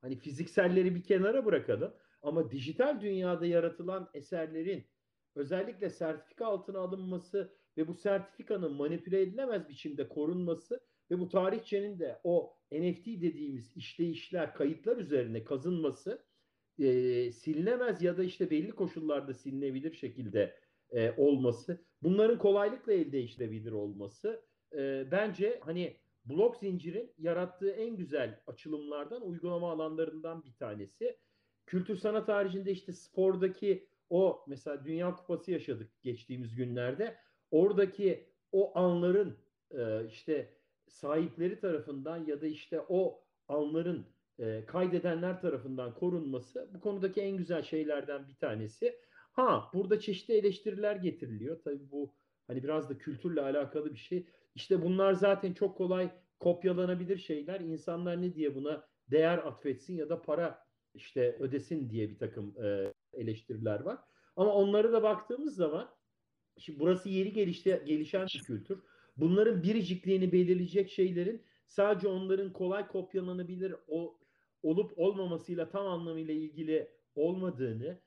hani 0.00 0.16
fizikselleri 0.16 0.94
bir 0.94 1.02
kenara 1.02 1.44
bırakalım 1.44 1.94
ama 2.22 2.50
dijital 2.50 3.00
dünyada 3.00 3.46
yaratılan 3.46 4.10
eserlerin 4.14 4.84
özellikle 5.34 5.90
sertifika 5.90 6.46
altına 6.46 6.78
alınması 6.78 7.52
ve 7.76 7.88
bu 7.88 7.94
sertifikanın 7.94 8.74
manipüle 8.74 9.20
edilemez 9.20 9.68
biçimde 9.68 10.08
korunması 10.08 10.80
ve 11.10 11.18
bu 11.18 11.28
tarihçenin 11.28 11.98
de 11.98 12.20
o 12.24 12.56
NFT 12.72 13.06
dediğimiz 13.06 13.76
işleyişler, 13.76 14.54
kayıtlar 14.54 14.96
üzerine 14.96 15.44
kazınması 15.44 16.24
e, 16.78 17.32
silinemez 17.32 18.02
ya 18.02 18.16
da 18.16 18.24
işte 18.24 18.50
belli 18.50 18.72
koşullarda 18.72 19.34
silinebilir 19.34 19.92
şekilde 19.94 20.59
e, 20.92 21.14
olması, 21.16 21.84
bunların 22.02 22.38
kolaylıkla 22.38 22.92
elde 22.92 23.12
değiştirebilir 23.12 23.72
olması 23.72 24.44
e, 24.74 25.08
bence 25.10 25.60
hani 25.64 25.96
blok 26.24 26.56
zincirin 26.56 27.12
yarattığı 27.18 27.70
en 27.70 27.96
güzel 27.96 28.40
açılımlardan, 28.46 29.28
uygulama 29.28 29.70
alanlarından 29.70 30.44
bir 30.44 30.52
tanesi. 30.52 31.18
Kültür 31.66 31.96
sanat 31.96 32.28
haricinde 32.28 32.72
işte 32.72 32.92
spordaki 32.92 33.88
o 34.10 34.44
mesela 34.48 34.84
Dünya 34.84 35.16
Kupası 35.16 35.52
yaşadık 35.52 36.02
geçtiğimiz 36.02 36.54
günlerde. 36.54 37.16
Oradaki 37.50 38.26
o 38.52 38.78
anların 38.78 39.38
e, 39.70 40.06
işte 40.06 40.54
sahipleri 40.88 41.60
tarafından 41.60 42.26
ya 42.26 42.40
da 42.40 42.46
işte 42.46 42.80
o 42.88 43.24
anların 43.48 44.06
e, 44.38 44.64
kaydedenler 44.66 45.40
tarafından 45.40 45.94
korunması 45.94 46.70
bu 46.74 46.80
konudaki 46.80 47.20
en 47.20 47.36
güzel 47.36 47.62
şeylerden 47.62 48.28
bir 48.28 48.34
tanesi. 48.34 49.00
Ha 49.40 49.70
burada 49.74 50.00
çeşitli 50.00 50.34
eleştiriler 50.34 50.96
getiriliyor. 50.96 51.62
Tabii 51.64 51.90
bu 51.90 52.14
hani 52.46 52.62
biraz 52.62 52.90
da 52.90 52.98
kültürle 52.98 53.40
alakalı 53.42 53.92
bir 53.92 53.98
şey. 53.98 54.26
İşte 54.54 54.82
bunlar 54.82 55.12
zaten 55.12 55.52
çok 55.52 55.76
kolay 55.76 56.10
kopyalanabilir 56.40 57.16
şeyler. 57.16 57.60
İnsanlar 57.60 58.22
ne 58.22 58.34
diye 58.34 58.54
buna 58.54 58.84
değer 59.10 59.38
atfetsin 59.38 59.96
ya 59.96 60.08
da 60.08 60.22
para 60.22 60.66
işte 60.94 61.36
ödesin 61.40 61.90
diye 61.90 62.10
bir 62.10 62.18
takım 62.18 62.54
e, 62.64 62.92
eleştiriler 63.12 63.80
var. 63.80 63.98
Ama 64.36 64.54
onları 64.54 64.92
da 64.92 65.02
baktığımız 65.02 65.54
zaman 65.54 65.90
şimdi 66.58 66.80
burası 66.80 67.08
yeni 67.08 67.32
gelişte, 67.32 67.82
gelişen 67.86 68.26
bir 68.34 68.40
kültür. 68.40 68.78
Bunların 69.16 69.62
biricikliğini 69.62 70.32
belirleyecek 70.32 70.90
şeylerin 70.90 71.42
sadece 71.66 72.08
onların 72.08 72.52
kolay 72.52 72.88
kopyalanabilir 72.88 73.74
o 73.88 74.18
olup 74.62 74.98
olmamasıyla 74.98 75.68
tam 75.68 75.86
anlamıyla 75.86 76.34
ilgili 76.34 76.88
olmadığını, 77.14 78.00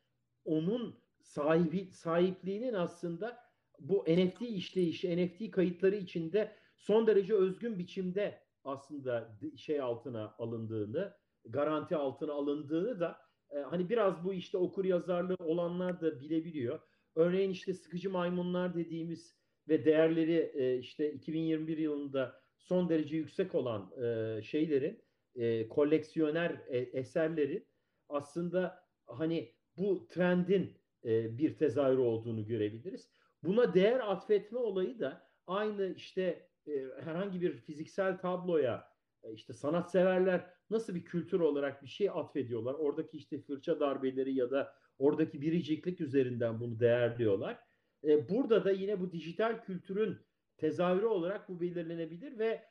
onun 0.45 1.02
sahibi 1.23 1.91
sahipliğinin 1.91 2.73
aslında 2.73 3.39
bu 3.79 4.05
NFT 4.07 4.41
işleyişi, 4.41 5.17
NFT 5.17 5.51
kayıtları 5.51 5.95
içinde 5.95 6.55
son 6.77 7.07
derece 7.07 7.33
özgün 7.33 7.79
biçimde 7.79 8.39
aslında 8.63 9.37
şey 9.57 9.81
altına 9.81 10.35
alındığını, 10.37 11.13
garanti 11.45 11.95
altına 11.95 12.33
alındığını 12.33 12.99
da 12.99 13.17
e, 13.51 13.57
hani 13.57 13.89
biraz 13.89 14.23
bu 14.23 14.33
işte 14.33 14.57
okur 14.57 14.85
yazarlığı 14.85 15.37
olanlar 15.39 16.01
da 16.01 16.21
bilebiliyor. 16.21 16.79
Örneğin 17.15 17.49
işte 17.49 17.73
sıkıcı 17.73 18.09
maymunlar 18.09 18.75
dediğimiz 18.75 19.35
ve 19.67 19.85
değerleri 19.85 20.51
e, 20.55 20.77
işte 20.77 21.13
2021 21.13 21.77
yılında 21.77 22.41
son 22.57 22.89
derece 22.89 23.17
yüksek 23.17 23.55
olan 23.55 23.91
e, 24.01 24.41
şeylerin 24.41 25.03
e, 25.35 25.67
koleksiyoner 25.67 26.61
e, 26.67 26.77
eserlerin 26.77 27.67
aslında 28.09 28.83
hani 29.05 29.53
bu 29.77 30.07
trendin 30.07 30.82
e, 31.05 31.37
bir 31.37 31.57
tezahürü 31.57 32.01
olduğunu 32.01 32.45
görebiliriz. 32.45 33.09
Buna 33.43 33.73
değer 33.73 34.11
atfetme 34.11 34.59
olayı 34.59 34.99
da 34.99 35.27
aynı 35.47 35.93
işte 35.95 36.49
e, 36.67 36.71
herhangi 37.03 37.41
bir 37.41 37.57
fiziksel 37.57 38.17
tabloya 38.17 38.87
e, 39.23 39.33
işte 39.33 39.53
sanatseverler 39.53 40.49
nasıl 40.69 40.95
bir 40.95 41.05
kültür 41.05 41.39
olarak 41.39 41.83
bir 41.83 41.87
şey 41.87 42.09
atfediyorlar. 42.09 42.73
Oradaki 42.73 43.17
işte 43.17 43.41
fırça 43.41 43.79
darbeleri 43.79 44.33
ya 44.33 44.51
da 44.51 44.75
oradaki 44.99 45.41
biriciklik 45.41 46.01
üzerinden 46.01 46.59
bunu 46.59 46.79
değerliyorlar. 46.79 47.59
E, 48.03 48.29
burada 48.29 48.65
da 48.65 48.71
yine 48.71 48.99
bu 48.99 49.11
dijital 49.11 49.61
kültürün 49.61 50.17
tezahürü 50.57 51.05
olarak 51.05 51.49
bu 51.49 51.61
belirlenebilir 51.61 52.39
ve 52.39 52.63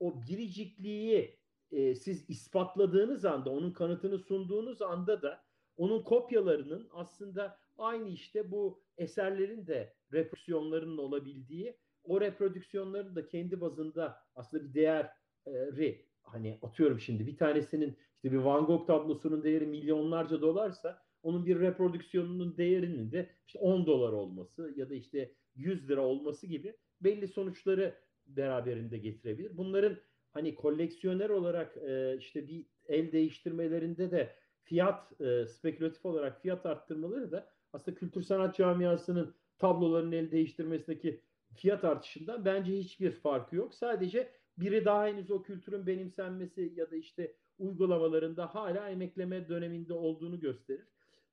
o 0.00 0.22
biricikliği 0.28 1.38
siz 1.72 2.30
ispatladığınız 2.30 3.24
anda, 3.24 3.50
onun 3.50 3.72
kanıtını 3.72 4.18
sunduğunuz 4.18 4.82
anda 4.82 5.22
da 5.22 5.44
onun 5.82 6.02
kopyalarının 6.02 6.88
aslında 6.92 7.58
aynı 7.78 8.08
işte 8.08 8.50
bu 8.50 8.82
eserlerin 8.98 9.66
de 9.66 9.94
reprodüksiyonlarının 10.12 10.98
olabildiği, 10.98 11.76
o 12.04 12.20
reprodüksiyonların 12.20 13.16
da 13.16 13.26
kendi 13.26 13.60
bazında 13.60 14.16
aslında 14.34 14.64
bir 14.64 14.74
değeri 14.74 16.06
hani 16.22 16.58
atıyorum 16.62 17.00
şimdi 17.00 17.26
bir 17.26 17.36
tanesinin 17.36 17.98
işte 18.16 18.32
bir 18.32 18.36
Van 18.36 18.66
Gogh 18.66 18.86
tablosunun 18.86 19.42
değeri 19.42 19.66
milyonlarca 19.66 20.40
dolarsa 20.40 21.02
onun 21.22 21.46
bir 21.46 21.60
reprodüksiyonunun 21.60 22.56
değerinin 22.56 23.12
de 23.12 23.30
işte 23.46 23.58
10 23.58 23.86
dolar 23.86 24.12
olması 24.12 24.72
ya 24.76 24.90
da 24.90 24.94
işte 24.94 25.34
100 25.54 25.88
lira 25.88 26.00
olması 26.00 26.46
gibi 26.46 26.76
belli 27.00 27.28
sonuçları 27.28 27.94
beraberinde 28.26 28.98
getirebilir. 28.98 29.56
Bunların 29.56 29.96
hani 30.30 30.54
koleksiyoner 30.54 31.30
olarak 31.30 31.76
e, 31.76 32.16
işte 32.18 32.48
bir 32.48 32.66
el 32.88 33.12
değiştirmelerinde 33.12 34.10
de 34.10 34.41
fiyat 34.64 35.20
e, 35.20 35.46
spekülatif 35.46 36.06
olarak 36.06 36.42
fiyat 36.42 36.66
arttırmaları 36.66 37.32
da 37.32 37.48
aslında 37.72 37.98
kültür 37.98 38.22
sanat 38.22 38.56
camiasının 38.56 39.34
tabloların 39.58 40.12
el 40.12 40.30
değiştirmesindeki 40.30 41.20
fiyat 41.54 41.84
artışından 41.84 42.44
bence 42.44 42.78
hiçbir 42.78 43.12
farkı 43.12 43.56
yok. 43.56 43.74
Sadece 43.74 44.32
biri 44.58 44.84
daha 44.84 45.06
henüz 45.06 45.30
o 45.30 45.42
kültürün 45.42 45.86
benimsenmesi 45.86 46.72
ya 46.76 46.90
da 46.90 46.96
işte 46.96 47.36
uygulamalarında 47.58 48.54
hala 48.54 48.88
emekleme 48.88 49.48
döneminde 49.48 49.94
olduğunu 49.94 50.40
gösterir. 50.40 50.86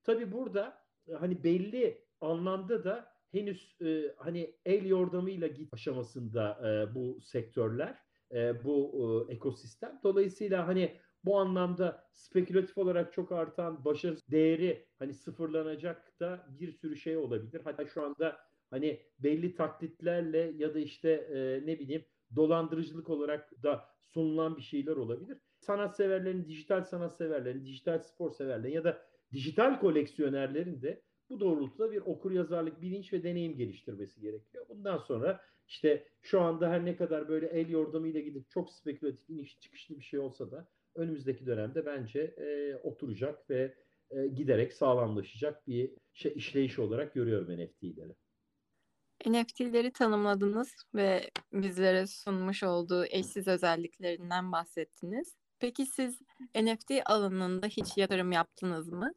Tabi 0.03 0.31
burada 0.31 0.81
e, 1.07 1.13
hani 1.13 1.43
belli 1.43 2.05
anlamda 2.21 2.83
da 2.83 3.11
henüz 3.31 3.77
e, 3.81 4.15
hani 4.17 4.55
el 4.65 4.85
yordamıyla 4.85 5.47
git 5.47 5.73
aşamasında 5.73 6.59
e, 6.69 6.95
bu 6.95 7.21
sektörler, 7.21 7.97
e, 8.31 8.63
bu 8.63 9.25
e, 9.29 9.33
ekosistem. 9.33 9.99
Dolayısıyla 10.03 10.67
hani 10.67 10.99
bu 11.25 11.37
anlamda 11.37 12.03
spekülatif 12.13 12.77
olarak 12.77 13.13
çok 13.13 13.31
artan 13.31 13.85
başarı 13.85 14.17
değeri 14.31 14.87
hani 14.99 15.13
sıfırlanacak 15.13 16.19
da 16.19 16.47
bir 16.59 16.71
sürü 16.71 16.97
şey 16.97 17.17
olabilir. 17.17 17.61
Hatta 17.63 17.85
şu 17.85 18.03
anda 18.03 18.37
hani 18.69 18.99
belli 19.19 19.55
taklitlerle 19.55 20.53
ya 20.57 20.73
da 20.73 20.79
işte 20.79 21.09
e, 21.11 21.67
ne 21.67 21.79
bileyim 21.79 22.05
dolandırıcılık 22.35 23.09
olarak 23.09 23.63
da 23.63 23.85
sunulan 24.05 24.57
bir 24.57 24.61
şeyler 24.61 24.95
olabilir. 24.95 25.37
Sanat 25.59 25.95
severlerin, 25.95 26.45
dijital 26.47 26.83
sanat 26.83 27.17
severlerin, 27.17 27.65
dijital 27.65 27.99
spor 27.99 28.31
severlerin 28.31 28.73
ya 28.73 28.83
da 28.83 29.01
dijital 29.31 29.79
koleksiyonerlerin 29.79 30.81
de 30.81 31.01
bu 31.29 31.39
doğrultuda 31.39 31.91
bir 31.91 32.01
okur 32.01 32.31
yazarlık 32.31 32.81
bilinç 32.81 33.13
ve 33.13 33.23
deneyim 33.23 33.57
geliştirmesi 33.57 34.21
gerekiyor. 34.21 34.65
Bundan 34.69 34.97
sonra 34.97 35.41
işte 35.67 36.07
şu 36.21 36.41
anda 36.41 36.69
her 36.69 36.85
ne 36.85 36.95
kadar 36.95 37.29
böyle 37.29 37.47
el 37.47 37.69
yordamıyla 37.69 38.19
gidip 38.19 38.49
çok 38.49 38.71
spekülatif 38.71 39.29
iniş 39.29 39.59
çıkışlı 39.59 39.97
bir 39.97 40.03
şey 40.03 40.19
olsa 40.19 40.51
da 40.51 40.67
önümüzdeki 40.95 41.45
dönemde 41.45 41.85
bence 41.85 42.19
e, 42.21 42.75
oturacak 42.75 43.49
ve 43.49 43.75
e, 44.11 44.27
giderek 44.27 44.73
sağlamlaşacak 44.73 45.67
bir 45.67 45.91
şey 46.13 46.33
işleyiş 46.35 46.79
olarak 46.79 47.13
görüyorum 47.13 47.47
NFT'leri. 47.47 48.15
NFT'leri 49.27 49.91
tanımladınız 49.91 50.75
ve 50.95 51.29
bizlere 51.53 52.07
sunmuş 52.07 52.63
olduğu 52.63 53.05
eşsiz 53.05 53.47
özelliklerinden 53.47 54.51
bahsettiniz. 54.51 55.37
Peki 55.59 55.85
siz 55.85 56.19
NFT 56.55 56.91
alanında 57.05 57.67
hiç 57.67 57.97
yatırım 57.97 58.31
yaptınız 58.31 58.89
mı? 58.89 59.13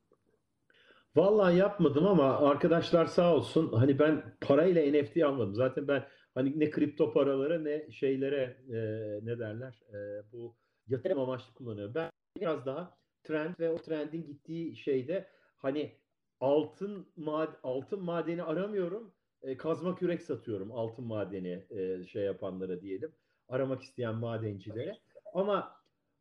Vallahi 1.16 1.56
yapmadım 1.56 2.06
ama 2.06 2.38
arkadaşlar 2.38 3.06
sağ 3.06 3.34
olsun 3.34 3.72
hani 3.72 3.98
ben 3.98 4.36
parayla 4.40 5.02
NFT 5.02 5.22
almadım. 5.22 5.54
Zaten 5.54 5.88
ben 5.88 6.04
hani 6.34 6.60
ne 6.60 6.70
kripto 6.70 7.12
paralara 7.12 7.58
ne 7.58 7.90
şeylere 7.90 8.56
e, 8.68 8.78
ne 9.26 9.38
derler 9.38 9.82
e, 9.92 10.22
bu 10.32 10.56
yatırım 10.88 11.20
amaçlı 11.20 11.54
kullanıyorum. 11.54 11.94
Ben 11.94 12.10
biraz 12.40 12.66
daha 12.66 12.98
trend 13.22 13.54
ve 13.60 13.70
o 13.70 13.78
trendin 13.78 14.26
gittiği 14.26 14.76
şeyde 14.76 15.28
hani 15.56 15.92
altın 16.40 17.06
mad 17.16 17.54
altın 17.62 18.04
madeni 18.04 18.42
aramıyorum. 18.42 19.14
E, 19.42 19.56
kazma 19.56 19.94
kürek 19.94 20.22
satıyorum 20.22 20.72
altın 20.72 21.04
madeni 21.04 21.64
e, 21.70 22.04
şey 22.04 22.24
yapanlara 22.24 22.80
diyelim. 22.80 23.12
Aramak 23.48 23.82
isteyen 23.82 24.14
madencilere. 24.14 24.98
Ama 25.34 25.76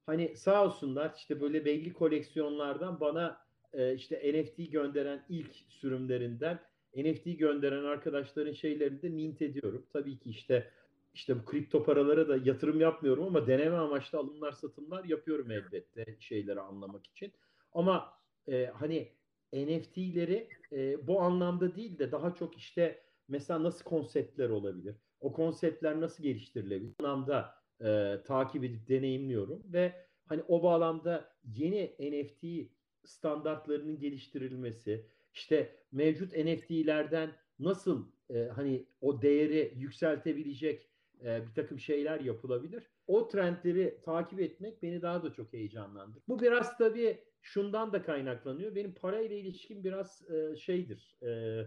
hani 0.05 0.35
sağ 0.37 0.65
olsunlar 0.65 1.13
işte 1.17 1.41
böyle 1.41 1.65
belli 1.65 1.93
koleksiyonlardan 1.93 2.99
bana 2.99 3.41
e, 3.73 3.93
işte 3.95 4.33
NFT 4.33 4.71
gönderen 4.71 5.25
ilk 5.29 5.55
sürümlerinden 5.69 6.59
NFT 6.95 7.39
gönderen 7.39 7.83
arkadaşların 7.83 8.53
şeylerini 8.53 9.01
de 9.01 9.09
mint 9.09 9.41
ediyorum. 9.41 9.85
Tabii 9.93 10.19
ki 10.19 10.29
işte 10.29 10.71
işte 11.13 11.39
bu 11.39 11.45
kripto 11.45 11.83
paralara 11.83 12.27
da 12.27 12.37
yatırım 12.37 12.79
yapmıyorum 12.79 13.23
ama 13.23 13.47
deneme 13.47 13.77
amaçlı 13.77 14.17
alımlar 14.17 14.51
satımlar 14.51 15.03
yapıyorum 15.03 15.51
elbette 15.51 16.17
şeyleri 16.19 16.61
anlamak 16.61 17.07
için. 17.07 17.33
Ama 17.73 18.13
e, 18.47 18.65
hani 18.65 19.11
NFT'leri 19.53 20.49
e, 20.71 21.07
bu 21.07 21.21
anlamda 21.21 21.75
değil 21.75 21.99
de 21.99 22.11
daha 22.11 22.35
çok 22.35 22.57
işte 22.57 23.03
mesela 23.27 23.63
nasıl 23.63 23.83
konseptler 23.83 24.49
olabilir? 24.49 24.95
O 25.19 25.33
konseptler 25.33 26.01
nasıl 26.01 26.23
geliştirilebilir? 26.23 26.93
Bu 26.99 27.07
anlamda 27.07 27.55
e, 27.81 28.17
takip 28.25 28.63
edip 28.63 28.87
deneyimliyorum 28.89 29.63
ve 29.65 30.05
hani 30.25 30.43
o 30.47 30.63
bağlamda 30.63 31.35
yeni 31.43 31.95
NFT 31.99 32.71
standartlarının 33.03 33.99
geliştirilmesi, 33.99 35.05
işte 35.33 35.75
mevcut 35.91 36.37
NFT'lerden 36.37 37.31
nasıl 37.59 38.11
e, 38.29 38.43
hani 38.55 38.85
o 39.01 39.21
değeri 39.21 39.73
yükseltebilecek 39.75 40.90
e, 41.25 41.47
bir 41.47 41.53
takım 41.53 41.79
şeyler 41.79 42.19
yapılabilir. 42.19 42.83
O 43.07 43.27
trendleri 43.27 44.01
takip 44.05 44.39
etmek 44.39 44.83
beni 44.83 45.01
daha 45.01 45.23
da 45.23 45.33
çok 45.33 45.53
heyecanlandırır. 45.53 46.23
Bu 46.27 46.41
biraz 46.41 46.77
tabii 46.77 47.23
şundan 47.41 47.93
da 47.93 48.01
kaynaklanıyor. 48.01 48.75
Benim 48.75 48.93
parayla 48.93 49.35
ilişkim 49.35 49.83
biraz 49.83 50.29
e, 50.29 50.55
şeydir. 50.55 51.17
E, 51.23 51.61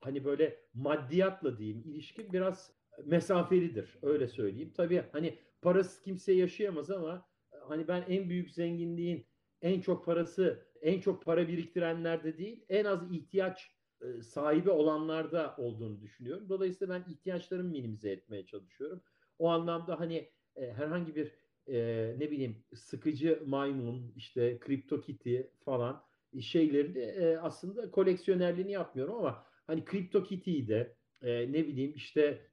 hani 0.00 0.24
böyle 0.24 0.60
maddiyatla 0.74 1.58
diyeyim 1.58 1.82
ilişkim 1.86 2.32
biraz 2.32 2.72
mesafelidir. 3.04 3.98
Öyle 4.02 4.28
söyleyeyim. 4.28 4.72
Tabii 4.76 5.04
hani 5.12 5.38
parasız 5.62 6.02
kimse 6.02 6.32
yaşayamaz 6.32 6.90
ama 6.90 7.28
hani 7.68 7.88
ben 7.88 8.04
en 8.08 8.28
büyük 8.30 8.50
zenginliğin 8.50 9.26
en 9.62 9.80
çok 9.80 10.04
parası, 10.04 10.66
en 10.82 11.00
çok 11.00 11.24
para 11.24 11.48
biriktirenlerde 11.48 12.38
değil, 12.38 12.64
en 12.68 12.84
az 12.84 13.12
ihtiyaç 13.12 13.73
e, 14.04 14.22
sahibi 14.22 14.70
olanlarda 14.70 15.54
olduğunu 15.58 16.00
düşünüyorum. 16.00 16.48
Dolayısıyla 16.48 16.94
ben 16.94 17.12
ihtiyaçlarımı 17.12 17.70
minimize 17.70 18.10
etmeye 18.10 18.46
çalışıyorum. 18.46 19.02
O 19.38 19.48
anlamda 19.48 20.00
hani 20.00 20.30
e, 20.56 20.72
herhangi 20.72 21.16
bir 21.16 21.32
e, 21.66 22.14
ne 22.18 22.30
bileyim 22.30 22.64
sıkıcı 22.74 23.42
maymun, 23.46 24.12
işte 24.16 24.58
kripto 24.58 25.00
kitty 25.00 25.40
falan 25.64 26.04
şeylerini 26.40 26.98
e, 26.98 27.36
aslında 27.36 27.90
koleksiyonerliğini 27.90 28.72
yapmıyorum 28.72 29.14
ama 29.14 29.46
hani 29.66 29.84
kripto 29.84 30.22
kitty'yi 30.22 30.68
de 30.68 30.96
e, 31.22 31.52
ne 31.52 31.66
bileyim 31.66 31.92
işte 31.96 32.48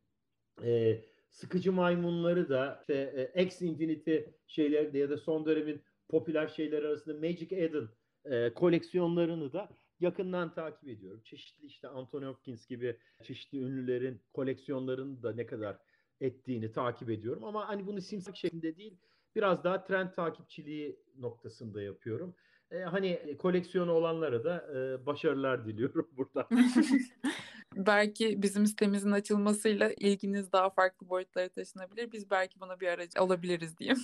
e, 0.63 1.01
sıkıcı 1.29 1.73
maymunları 1.73 2.49
da 2.49 2.77
işte 2.81 3.31
e, 3.35 3.43
X 3.43 3.61
Infinity 3.61 4.17
şeyleri 4.47 4.93
de 4.93 4.97
ya 4.97 5.09
da 5.09 5.17
son 5.17 5.45
dönemin 5.45 5.81
popüler 6.09 6.47
şeyler 6.47 6.83
arasında 6.83 7.27
Magic 7.27 7.55
Eden 7.55 7.89
e, 8.25 8.53
koleksiyonlarını 8.53 9.53
da 9.53 9.69
yakından 10.01 10.53
takip 10.53 10.89
ediyorum. 10.89 11.21
Çeşitli 11.23 11.65
işte 11.65 11.87
Anthony 11.87 12.25
Hopkins 12.25 12.67
gibi 12.67 12.97
çeşitli 13.23 13.57
ünlülerin 13.59 14.21
koleksiyonlarını 14.33 15.23
da 15.23 15.33
ne 15.33 15.45
kadar 15.45 15.77
ettiğini 16.21 16.71
takip 16.71 17.09
ediyorum. 17.09 17.43
Ama 17.43 17.67
hani 17.67 17.87
bunu 17.87 18.01
simsak 18.01 18.37
şeklinde 18.37 18.77
değil 18.77 18.97
biraz 19.35 19.63
daha 19.63 19.83
trend 19.83 20.09
takipçiliği 20.15 20.99
noktasında 21.17 21.81
yapıyorum. 21.81 22.35
E, 22.71 22.79
hani 22.79 23.37
koleksiyonu 23.37 23.91
olanlara 23.91 24.43
da 24.43 24.67
e, 24.75 25.05
başarılar 25.05 25.65
diliyorum 25.65 26.09
burada. 26.17 26.49
belki 27.75 28.41
bizim 28.41 28.65
sitemizin 28.65 29.11
açılmasıyla 29.11 29.91
ilginiz 29.91 30.51
daha 30.51 30.69
farklı 30.69 31.09
boyutlara 31.09 31.49
taşınabilir. 31.49 32.11
Biz 32.11 32.29
belki 32.29 32.59
buna 32.59 32.79
bir 32.79 32.87
aracı 32.87 33.19
alabiliriz 33.19 33.77
diyeyim. 33.77 33.99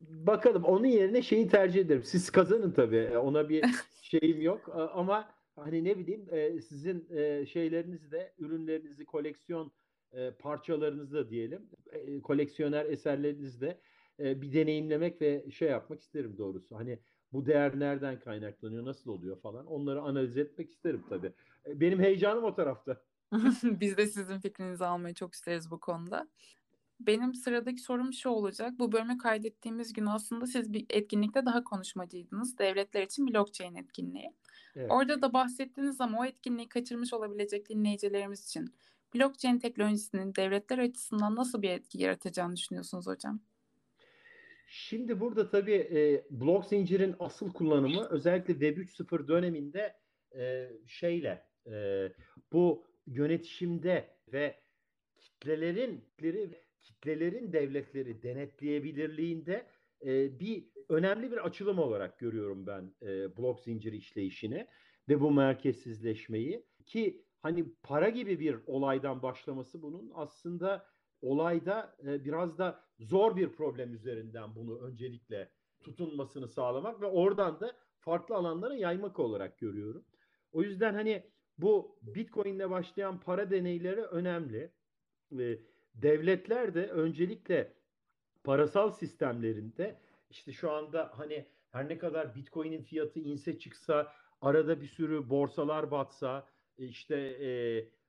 Bakalım 0.00 0.64
onun 0.64 0.86
yerine 0.86 1.22
şeyi 1.22 1.48
tercih 1.48 1.80
ederim. 1.80 2.02
Siz 2.04 2.30
kazanın 2.30 2.70
tabii. 2.70 2.96
E, 2.96 3.18
ona 3.18 3.48
bir 3.48 3.64
şeyim 4.02 4.40
yok 4.40 4.90
ama 4.94 5.28
hani 5.56 5.84
ne 5.84 5.98
bileyim 5.98 6.26
e, 6.30 6.60
sizin 6.60 7.06
e, 7.10 7.46
şeylerinizi 7.46 8.10
de 8.10 8.34
ürünlerinizi 8.38 9.04
koleksiyon 9.04 9.72
parçalarınızı 10.38 11.14
da 11.14 11.30
diyelim 11.30 11.62
koleksiyoner 12.22 12.84
eserlerinizi 12.84 13.60
de 13.60 13.80
bir 14.18 14.52
deneyimlemek 14.52 15.22
ve 15.22 15.50
şey 15.50 15.68
yapmak 15.68 16.00
isterim 16.00 16.38
doğrusu. 16.38 16.76
Hani 16.76 16.98
bu 17.32 17.46
değer 17.46 17.78
nereden 17.78 18.20
kaynaklanıyor, 18.20 18.84
nasıl 18.84 19.10
oluyor 19.10 19.40
falan 19.40 19.66
onları 19.66 20.02
analiz 20.02 20.36
etmek 20.36 20.70
isterim 20.70 21.04
tabii. 21.08 21.32
Benim 21.66 22.00
heyecanım 22.00 22.44
o 22.44 22.54
tarafta. 22.54 23.02
Biz 23.62 23.96
de 23.96 24.06
sizin 24.06 24.38
fikrinizi 24.38 24.84
almayı 24.84 25.14
çok 25.14 25.34
isteriz 25.34 25.70
bu 25.70 25.80
konuda. 25.80 26.28
Benim 27.00 27.34
sıradaki 27.34 27.80
sorum 27.80 28.12
şu 28.12 28.28
olacak. 28.28 28.72
Bu 28.78 28.92
bölümü 28.92 29.18
kaydettiğimiz 29.18 29.92
gün 29.92 30.06
aslında 30.06 30.46
siz 30.46 30.72
bir 30.72 30.86
etkinlikte 30.90 31.46
daha 31.46 31.64
konuşmacıydınız. 31.64 32.58
Devletler 32.58 33.02
için 33.02 33.28
blockchain 33.28 33.74
etkinliği. 33.74 34.32
Evet. 34.76 34.90
Orada 34.90 35.22
da 35.22 35.32
bahsettiniz 35.32 36.00
ama 36.00 36.20
o 36.20 36.24
etkinliği 36.24 36.68
kaçırmış 36.68 37.12
olabilecek 37.12 37.68
dinleyicilerimiz 37.68 38.44
için 38.44 38.74
blockchain 39.14 39.58
teknolojisinin 39.58 40.34
devletler 40.34 40.78
açısından 40.78 41.36
nasıl 41.36 41.62
bir 41.62 41.70
etki 41.70 42.02
yaratacağını 42.02 42.56
düşünüyorsunuz 42.56 43.06
hocam? 43.06 43.40
Şimdi 44.68 45.20
burada 45.20 45.50
tabii 45.50 45.74
e, 45.74 46.24
blok 46.30 46.64
zincirin 46.64 47.14
asıl 47.18 47.52
kullanımı 47.52 48.08
özellikle 48.10 48.52
Web 48.52 48.78
3.0 48.78 49.28
döneminde 49.28 49.96
e, 50.36 50.70
şeyle 50.86 51.44
e, 51.66 52.08
bu 52.52 52.84
yönetişimde 53.06 54.08
ve 54.32 54.60
kitlelerin 55.18 56.04
kitlelerin 56.86 57.52
devletleri 57.52 58.22
denetleyebilirliğinde 58.22 59.66
e, 60.04 60.40
bir 60.40 60.64
önemli 60.88 61.32
bir 61.32 61.46
açılım 61.46 61.78
olarak 61.78 62.18
görüyorum 62.18 62.66
ben 62.66 62.94
e, 63.02 63.36
blok 63.36 63.60
zinciri 63.60 63.96
işleyişini 63.96 64.66
ve 65.08 65.20
bu 65.20 65.30
merkezsizleşmeyi 65.30 66.66
ki 66.86 67.24
hani 67.42 67.74
para 67.82 68.08
gibi 68.08 68.40
bir 68.40 68.58
olaydan 68.66 69.22
başlaması 69.22 69.82
bunun 69.82 70.10
aslında 70.14 70.86
olayda 71.22 71.96
e, 72.06 72.24
biraz 72.24 72.58
da 72.58 72.84
zor 72.98 73.36
bir 73.36 73.52
problem 73.52 73.94
üzerinden 73.94 74.54
bunu 74.54 74.80
öncelikle 74.80 75.50
tutunmasını 75.82 76.48
sağlamak 76.48 77.00
ve 77.00 77.06
oradan 77.06 77.60
da 77.60 77.76
farklı 77.98 78.34
alanlara 78.34 78.74
yaymak 78.74 79.18
olarak 79.18 79.58
görüyorum. 79.58 80.04
O 80.52 80.62
yüzden 80.62 80.94
hani 80.94 81.22
bu 81.58 81.98
Bitcoin'le 82.02 82.70
başlayan 82.70 83.20
para 83.20 83.50
deneyleri 83.50 84.02
önemli. 84.02 84.72
E, 85.38 85.58
devletler 86.02 86.74
de 86.74 86.86
öncelikle 86.86 87.72
parasal 88.44 88.90
sistemlerinde 88.90 89.98
işte 90.30 90.52
şu 90.52 90.70
anda 90.70 91.12
hani 91.14 91.46
her 91.70 91.88
ne 91.88 91.98
kadar 91.98 92.34
Bitcoin'in 92.34 92.82
fiyatı 92.82 93.20
inse 93.20 93.58
çıksa 93.58 94.12
arada 94.40 94.80
bir 94.80 94.86
sürü 94.86 95.30
borsalar 95.30 95.90
batsa 95.90 96.48
işte 96.78 97.16
e, 97.16 97.48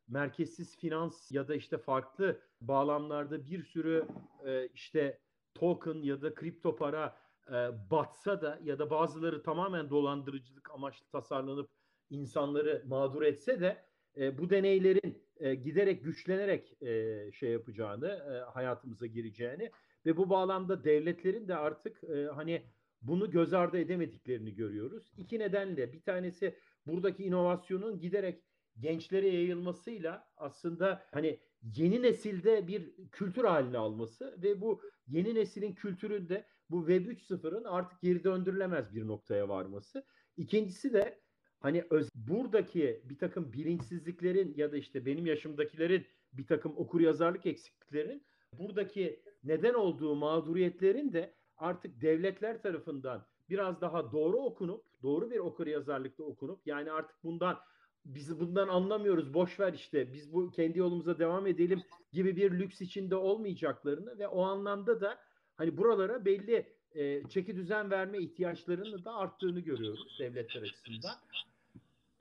merkezsiz 0.08 0.78
finans 0.78 1.32
ya 1.32 1.48
da 1.48 1.56
işte 1.56 1.78
farklı 1.78 2.40
bağlamlarda 2.62 3.46
bir 3.46 3.64
sürü 3.64 4.08
e, 4.46 4.68
işte 4.68 5.20
token 5.56 6.02
ya 6.02 6.22
da 6.22 6.34
kripto 6.34 6.76
para 6.76 7.18
e, 7.50 7.70
batsa 7.92 8.42
da 8.42 8.60
ya 8.64 8.80
da 8.80 8.90
bazıları 8.90 9.44
tamamen 9.44 9.90
dolandırıcılık 9.90 10.72
amaçlı 10.72 11.06
tasarlanıp 11.08 11.70
insanları 12.10 12.84
mağdur 12.88 13.22
etse 13.22 13.60
de 13.60 13.84
e, 14.18 14.38
bu 14.38 14.50
deneylerin 14.50 15.27
e, 15.40 15.56
giderek 15.56 16.04
güçlenerek 16.04 16.82
e, 16.82 17.32
şey 17.32 17.52
yapacağını, 17.52 18.08
e, 18.08 18.52
hayatımıza 18.52 19.06
gireceğini 19.06 19.72
ve 20.06 20.18
bu 20.18 20.30
bağlamda 20.30 20.84
devletlerin 20.84 21.48
de 21.48 21.56
artık 21.56 22.04
e, 22.04 22.26
hani 22.26 22.64
bunu 23.02 23.32
göz 23.32 23.54
ardı 23.54 23.80
edemediklerini 23.80 24.56
görüyoruz. 24.56 25.14
İki 25.18 25.40
nedenle 25.40 25.94
bir 25.94 26.02
tanesi 26.02 26.56
buradaki 26.86 27.24
inovasyonun 27.24 28.00
giderek 28.00 28.44
gençlere 28.80 29.28
yayılmasıyla 29.28 30.28
aslında 30.38 31.04
hani 31.12 31.40
yeni 31.62 32.02
nesilde 32.02 32.68
bir 32.68 32.94
kültür 33.12 33.44
haline 33.44 33.78
alması 33.78 34.38
ve 34.44 34.62
bu 34.62 34.82
yeni 35.08 35.36
neslin 35.36 35.74
kültüründe 35.74 36.46
bu 36.70 36.88
Web 36.88 37.06
3.0'ın 37.06 37.64
artık 37.64 38.02
geri 38.02 38.24
döndürülemez 38.24 38.96
bir 38.96 39.08
noktaya 39.08 39.50
varması. 39.50 40.06
İkincisi 40.38 40.94
de 40.94 41.20
hani 41.60 41.84
öz, 41.90 42.10
buradaki 42.16 43.02
bir 43.06 43.18
takım 43.18 43.54
bilinçsizliklerin 43.54 44.54
ya 44.58 44.72
da 44.72 44.78
işte 44.78 45.06
benim 45.06 45.26
yaşımdakilerin 45.26 46.06
bir 46.34 46.46
takım 46.46 46.74
okur 46.78 47.02
yazarlık 47.02 47.46
eksikliklerin 47.46 48.24
buradaki 48.54 49.24
neden 49.44 49.74
olduğu 49.74 50.16
mağduriyetlerin 50.16 51.14
de 51.14 51.34
artık 51.58 52.02
devletler 52.02 52.62
tarafından 52.62 53.26
biraz 53.50 53.82
daha 53.82 54.12
doğru 54.12 54.38
okunup, 54.38 54.86
doğru 55.04 55.32
bir 55.32 55.40
okur 55.40 55.68
yazarlıkta 55.68 56.24
okunup 56.24 56.68
yani 56.68 56.92
artık 56.92 57.24
bundan 57.24 57.58
biz 58.06 58.40
bundan 58.40 58.68
anlamıyoruz 58.68 59.34
boş 59.34 59.60
ver 59.60 59.74
işte 59.74 60.14
biz 60.14 60.34
bu 60.34 60.52
kendi 60.52 60.80
yolumuza 60.80 61.20
devam 61.20 61.48
edelim 61.48 61.84
gibi 62.12 62.36
bir 62.36 62.52
lüks 62.52 62.82
içinde 62.82 63.16
olmayacaklarını 63.16 64.20
ve 64.20 64.28
o 64.28 64.42
anlamda 64.42 65.02
da 65.02 65.20
hani 65.56 65.78
buralara 65.78 66.26
belli 66.26 66.77
e, 66.96 67.24
çeki 67.30 67.56
düzen 67.56 67.92
verme 67.92 68.18
ihtiyaçlarının 68.18 69.06
da 69.06 69.16
arttığını 69.16 69.60
görüyoruz 69.60 70.18
devletler 70.20 70.62
açısından. 70.62 71.16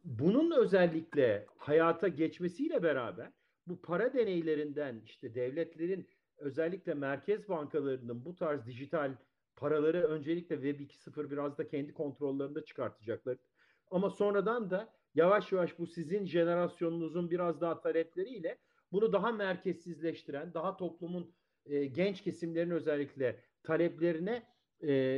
Bunun 0.05 0.51
özellikle 0.51 1.47
hayata 1.57 2.09
geçmesiyle 2.09 2.83
beraber 2.83 3.31
bu 3.67 3.83
para 3.83 4.15
deneylerinden 4.15 5.03
işte 5.05 5.35
devletlerin 5.35 6.09
özellikle 6.39 6.95
merkez 6.95 7.49
bankalarının 7.49 8.25
bu 8.25 8.35
tarz 8.35 8.67
dijital 8.67 9.15
paraları 9.57 10.03
öncelikle 10.03 10.55
Web 10.55 10.81
2.0 10.81 11.31
biraz 11.31 11.59
da 11.59 11.69
kendi 11.69 11.95
kontrollerinde 11.95 12.65
çıkartacaklar. 12.65 13.37
Ama 13.91 14.11
sonradan 14.11 14.71
da 14.71 14.93
yavaş 15.15 15.53
yavaş 15.53 15.79
bu 15.79 15.87
sizin 15.87 16.27
jenerasyonunuzun 16.27 17.31
biraz 17.31 17.61
daha 17.61 17.81
talepleriyle 17.81 18.59
bunu 18.93 19.13
daha 19.13 19.33
merkezsizleştiren, 19.33 20.55
daha 20.55 20.77
toplumun 20.77 21.35
e, 21.67 21.87
genç 21.87 22.23
kesimlerin 22.23 22.71
özellikle 22.71 23.41
taleplerine 23.63 24.43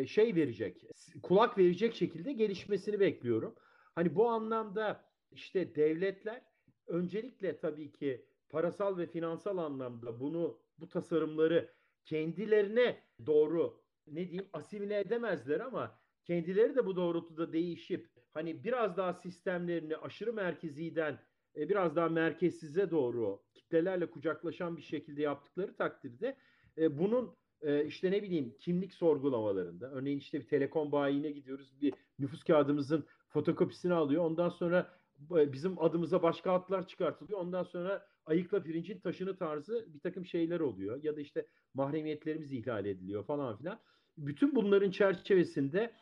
şey 0.06 0.34
verecek, 0.34 0.84
kulak 1.22 1.58
verecek 1.58 1.94
şekilde 1.94 2.32
gelişmesini 2.32 3.00
bekliyorum. 3.00 3.54
Hani 3.94 4.14
bu 4.14 4.28
anlamda 4.28 5.04
işte 5.30 5.74
devletler 5.74 6.42
öncelikle 6.86 7.56
tabii 7.56 7.92
ki 7.92 8.26
parasal 8.48 8.98
ve 8.98 9.06
finansal 9.06 9.58
anlamda 9.58 10.20
bunu 10.20 10.60
bu 10.78 10.88
tasarımları 10.88 11.74
kendilerine 12.04 13.02
doğru 13.26 13.82
ne 14.06 14.28
diyeyim 14.28 14.48
asimile 14.52 15.00
edemezler 15.00 15.60
ama 15.60 16.00
kendileri 16.24 16.76
de 16.76 16.86
bu 16.86 16.96
doğrultuda 16.96 17.52
değişip 17.52 18.08
hani 18.34 18.64
biraz 18.64 18.96
daha 18.96 19.14
sistemlerini 19.14 19.96
aşırı 19.96 20.32
merkeziden 20.32 21.18
e, 21.56 21.68
biraz 21.68 21.96
daha 21.96 22.08
merkezsize 22.08 22.90
doğru 22.90 23.42
kitlelerle 23.54 24.10
kucaklaşan 24.10 24.76
bir 24.76 24.82
şekilde 24.82 25.22
yaptıkları 25.22 25.76
takdirde 25.76 26.36
e, 26.78 26.98
bunun 26.98 27.36
e, 27.62 27.84
işte 27.84 28.10
ne 28.10 28.22
bileyim 28.22 28.54
kimlik 28.58 28.94
sorgulamalarında 28.94 29.90
örneğin 29.90 30.18
işte 30.18 30.40
bir 30.40 30.46
telekom 30.46 30.92
bayine 30.92 31.30
gidiyoruz 31.30 31.80
bir 31.82 31.94
nüfus 32.18 32.44
kağıdımızın 32.44 33.04
fotokopisini 33.28 33.94
alıyor 33.94 34.24
ondan 34.24 34.48
sonra 34.48 34.98
bizim 35.30 35.82
adımıza 35.82 36.22
başka 36.22 36.52
hatlar 36.52 36.88
çıkartılıyor 36.88 37.40
ondan 37.40 37.62
sonra 37.62 38.06
ayıkla 38.26 38.62
pirincin 38.62 38.98
taşını 38.98 39.36
tarzı 39.36 39.86
bir 39.94 40.00
takım 40.00 40.26
şeyler 40.26 40.60
oluyor 40.60 41.02
ya 41.02 41.16
da 41.16 41.20
işte 41.20 41.46
mahremiyetlerimiz 41.74 42.52
ihlal 42.52 42.86
ediliyor 42.86 43.24
falan 43.24 43.56
filan. 43.56 43.80
Bütün 44.18 44.54
bunların 44.54 44.90
çerçevesinde 44.90 45.92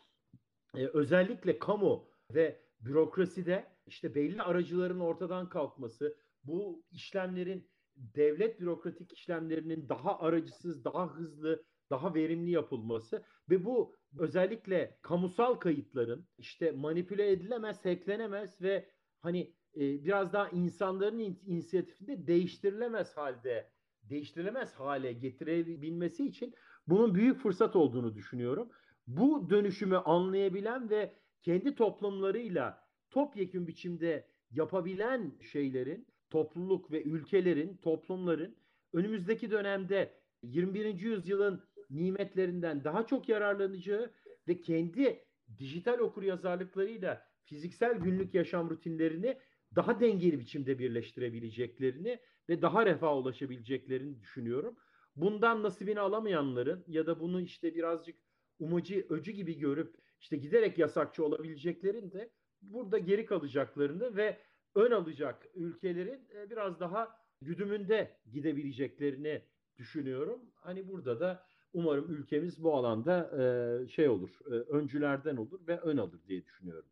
e, 0.76 0.86
özellikle 0.86 1.58
kamu 1.58 2.08
ve 2.34 2.60
bürokraside 2.80 3.66
işte 3.86 4.14
belli 4.14 4.42
aracıların 4.42 5.00
ortadan 5.00 5.48
kalkması, 5.48 6.16
bu 6.44 6.82
işlemlerin 6.92 7.68
devlet 7.96 8.60
bürokratik 8.60 9.12
işlemlerinin 9.12 9.88
daha 9.88 10.18
aracısız, 10.18 10.84
daha 10.84 11.14
hızlı, 11.14 11.64
daha 11.90 12.14
verimli 12.14 12.50
yapılması 12.50 13.24
ve 13.50 13.64
bu 13.64 13.96
özellikle 14.18 14.98
kamusal 15.02 15.54
kayıtların 15.54 16.26
işte 16.38 16.70
manipüle 16.70 17.30
edilemez, 17.30 17.84
hacklenemez 17.84 18.62
ve 18.62 18.90
hani 19.20 19.54
e, 19.76 20.04
biraz 20.04 20.32
daha 20.32 20.48
insanların 20.48 21.38
inisiyatifinde 21.46 22.26
değiştirilemez 22.26 23.16
halde 23.16 23.70
değiştirilemez 24.02 24.74
hale 24.74 25.12
getirebilmesi 25.12 26.26
için 26.26 26.54
bunun 26.86 27.14
büyük 27.14 27.40
fırsat 27.40 27.76
olduğunu 27.76 28.14
düşünüyorum. 28.14 28.70
Bu 29.06 29.50
dönüşümü 29.50 29.96
anlayabilen 29.96 30.90
ve 30.90 31.14
kendi 31.42 31.74
toplumlarıyla 31.74 32.86
topyekün 33.10 33.66
biçimde 33.66 34.28
yapabilen 34.50 35.32
şeylerin, 35.52 36.06
topluluk 36.30 36.92
ve 36.92 37.02
ülkelerin, 37.02 37.76
toplumların 37.76 38.56
önümüzdeki 38.92 39.50
dönemde 39.50 40.12
21. 40.42 41.00
yüzyılın 41.00 41.64
nimetlerinden 41.90 42.84
daha 42.84 43.06
çok 43.06 43.28
yararlanacağı 43.28 44.10
ve 44.48 44.60
kendi 44.60 45.24
dijital 45.58 45.98
okuryazarlıklarıyla 45.98 47.26
fiziksel 47.44 47.96
günlük 47.98 48.34
yaşam 48.34 48.70
rutinlerini 48.70 49.38
daha 49.74 50.00
dengeli 50.00 50.38
biçimde 50.40 50.78
birleştirebileceklerini 50.78 52.18
ve 52.48 52.62
daha 52.62 52.86
refaha 52.86 53.18
ulaşabileceklerini 53.18 54.20
düşünüyorum. 54.20 54.76
Bundan 55.16 55.62
nasibini 55.62 56.00
alamayanların 56.00 56.84
ya 56.88 57.06
da 57.06 57.20
bunu 57.20 57.40
işte 57.40 57.74
birazcık 57.74 58.16
umacı, 58.58 59.06
öcü 59.08 59.32
gibi 59.32 59.58
görüp 59.58 59.96
işte 60.20 60.36
giderek 60.36 60.78
yasakçı 60.78 61.24
olabileceklerin 61.24 62.12
de 62.12 62.30
burada 62.62 62.98
geri 62.98 63.26
kalacaklarını 63.26 64.16
ve 64.16 64.38
ön 64.76 64.90
alacak 64.90 65.46
ülkelerin 65.54 66.28
e, 66.34 66.50
biraz 66.50 66.80
daha 66.80 67.16
güdümünde 67.42 68.16
gidebileceklerini 68.32 69.42
düşünüyorum. 69.78 70.40
Hani 70.54 70.88
burada 70.88 71.20
da 71.20 71.46
umarım 71.72 72.14
ülkemiz 72.14 72.62
bu 72.62 72.74
alanda 72.74 73.30
e, 73.42 73.88
şey 73.88 74.08
olur, 74.08 74.30
e, 74.46 74.50
öncülerden 74.50 75.36
olur 75.36 75.66
ve 75.68 75.80
ön 75.80 75.96
alır 75.96 76.20
diye 76.28 76.44
düşünüyorum. 76.44 76.88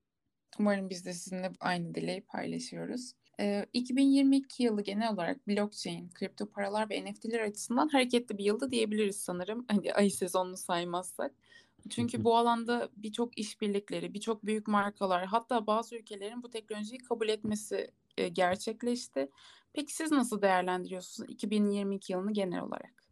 Umarım 0.59 0.91
biz 0.91 1.07
de 1.07 1.13
sizinle 1.13 1.53
aynı 1.61 1.95
dileği 1.95 2.21
paylaşıyoruz. 2.21 3.13
2022 3.73 4.63
yılı 4.63 4.83
genel 4.83 5.13
olarak 5.13 5.49
blockchain, 5.49 6.11
kripto 6.15 6.47
paralar 6.47 6.91
ve 6.91 7.05
NFT'ler 7.05 7.41
açısından 7.41 7.89
hareketli 7.89 8.39
bir 8.39 8.45
yıldı 8.45 8.71
diyebiliriz 8.71 9.17
sanırım. 9.17 9.65
Hani 9.69 9.95
ay 9.95 10.11
sezonunu 10.11 10.57
saymazsak. 10.57 11.35
Çünkü 11.91 12.25
bu 12.25 12.37
alanda 12.37 12.89
birçok 12.97 13.39
işbirlikleri, 13.39 14.15
birçok 14.15 14.47
büyük 14.47 14.69
markalar, 14.69 15.27
hatta 15.27 15.67
bazı 15.67 15.97
ülkelerin 15.97 16.43
bu 16.43 16.51
teknolojiyi 16.51 16.99
kabul 16.99 17.29
etmesi 17.29 17.91
gerçekleşti. 18.33 19.29
Peki 19.73 19.95
siz 19.95 20.11
nasıl 20.11 20.43
değerlendiriyorsunuz 20.43 21.31
2022 21.31 22.13
yılını 22.13 22.33
genel 22.33 22.63
olarak? 22.63 23.05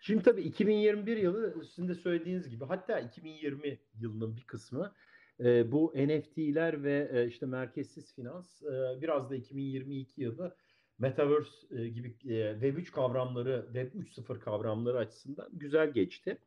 Şimdi 0.00 0.22
tabii 0.22 0.42
2021 0.42 1.16
yılı 1.16 1.64
sizin 1.64 1.88
de 1.88 1.94
söylediğiniz 1.94 2.48
gibi 2.48 2.64
hatta 2.64 3.00
2020 3.00 3.78
yılının 4.00 4.36
bir 4.36 4.44
kısmı 4.44 4.92
e, 5.40 5.72
bu 5.72 5.92
NFT'ler 5.96 6.82
ve 6.82 7.10
e, 7.12 7.26
işte 7.26 7.46
merkezsiz 7.46 8.14
finans 8.14 8.62
e, 8.62 9.00
biraz 9.02 9.30
da 9.30 9.36
2022 9.36 10.22
yılı 10.22 10.56
Metaverse 10.98 11.50
e, 11.70 11.88
gibi 11.88 12.16
e, 12.24 12.34
Web3 12.34 12.90
kavramları, 12.90 13.64
Web 13.64 13.94
3.0 13.94 14.40
kavramları 14.40 14.98
açısından 14.98 15.48
güzel 15.52 15.92
geçti. 15.92 16.38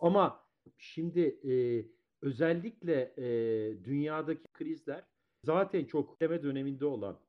Ama 0.00 0.41
şimdi 0.78 1.20
e, 1.20 1.52
özellikle 2.22 3.14
e, 3.18 3.24
dünyadaki 3.84 4.52
krizler 4.52 5.04
zaten 5.44 5.84
çok 5.84 6.20
deme 6.20 6.42
döneminde 6.42 6.84
olan 6.84 7.20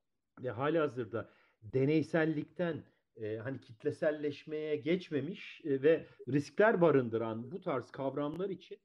ve 0.44 0.52
hali 0.52 0.78
hazırda 0.78 1.30
deneysellikten 1.62 2.84
e, 3.16 3.38
hani 3.38 3.62
kitleselleşmeye 3.62 4.76
geçmemiş 4.76 5.62
e, 5.66 5.84
ve 5.84 6.06
riskler 6.28 6.82
barındıran 6.82 7.52
bu 7.52 7.62
tarz 7.62 7.92
kavramlar 7.92 8.50
için 8.50 8.78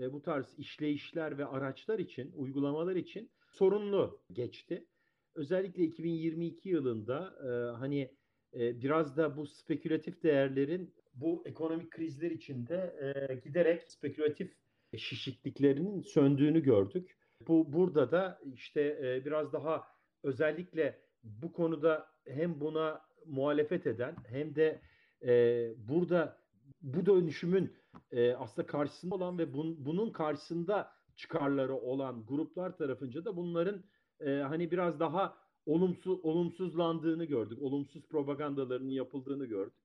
e, 0.00 0.12
bu 0.12 0.22
tarz 0.22 0.58
işleyişler 0.58 1.38
ve 1.38 1.46
araçlar 1.46 1.98
için, 1.98 2.32
uygulamalar 2.32 2.96
için 2.96 3.30
sorunlu 3.48 4.20
geçti. 4.32 4.86
Özellikle 5.34 5.84
2022 5.84 6.68
yılında 6.68 7.34
e, 7.44 7.76
hani 7.78 8.14
e, 8.54 8.80
biraz 8.80 9.16
da 9.16 9.36
bu 9.36 9.46
spekülatif 9.46 10.22
değerlerin 10.22 10.94
bu 11.14 11.42
ekonomik 11.46 11.90
krizler 11.90 12.30
içinde 12.30 12.94
e, 13.00 13.34
giderek 13.34 13.82
spekülatif 13.82 14.56
şişikliklerinin 14.96 16.02
söndüğünü 16.02 16.62
gördük. 16.62 17.18
Bu 17.48 17.72
burada 17.72 18.10
da 18.10 18.40
işte 18.54 18.80
e, 19.02 19.24
biraz 19.24 19.52
daha 19.52 19.86
özellikle 20.22 20.98
bu 21.22 21.52
konuda 21.52 22.06
hem 22.26 22.60
buna 22.60 23.00
muhalefet 23.26 23.86
eden 23.86 24.16
hem 24.28 24.54
de 24.54 24.80
e, 25.22 25.68
burada 25.88 26.40
bu 26.82 27.06
dönüşümün 27.06 27.76
e, 28.12 28.32
aslında 28.32 28.66
karşısında 28.66 29.14
olan 29.14 29.38
ve 29.38 29.54
bun, 29.54 29.84
bunun 29.84 30.10
karşısında 30.10 30.92
çıkarları 31.16 31.74
olan 31.74 32.26
gruplar 32.26 32.76
tarafınca 32.76 33.24
da 33.24 33.36
bunların 33.36 33.84
e, 34.20 34.30
hani 34.30 34.70
biraz 34.70 35.00
daha 35.00 35.36
olumsuz 35.66 36.24
olumsuzlandığını 36.24 37.24
gördük. 37.24 37.62
Olumsuz 37.62 38.08
propagandalarının 38.08 38.90
yapıldığını 38.90 39.46
gördük. 39.46 39.79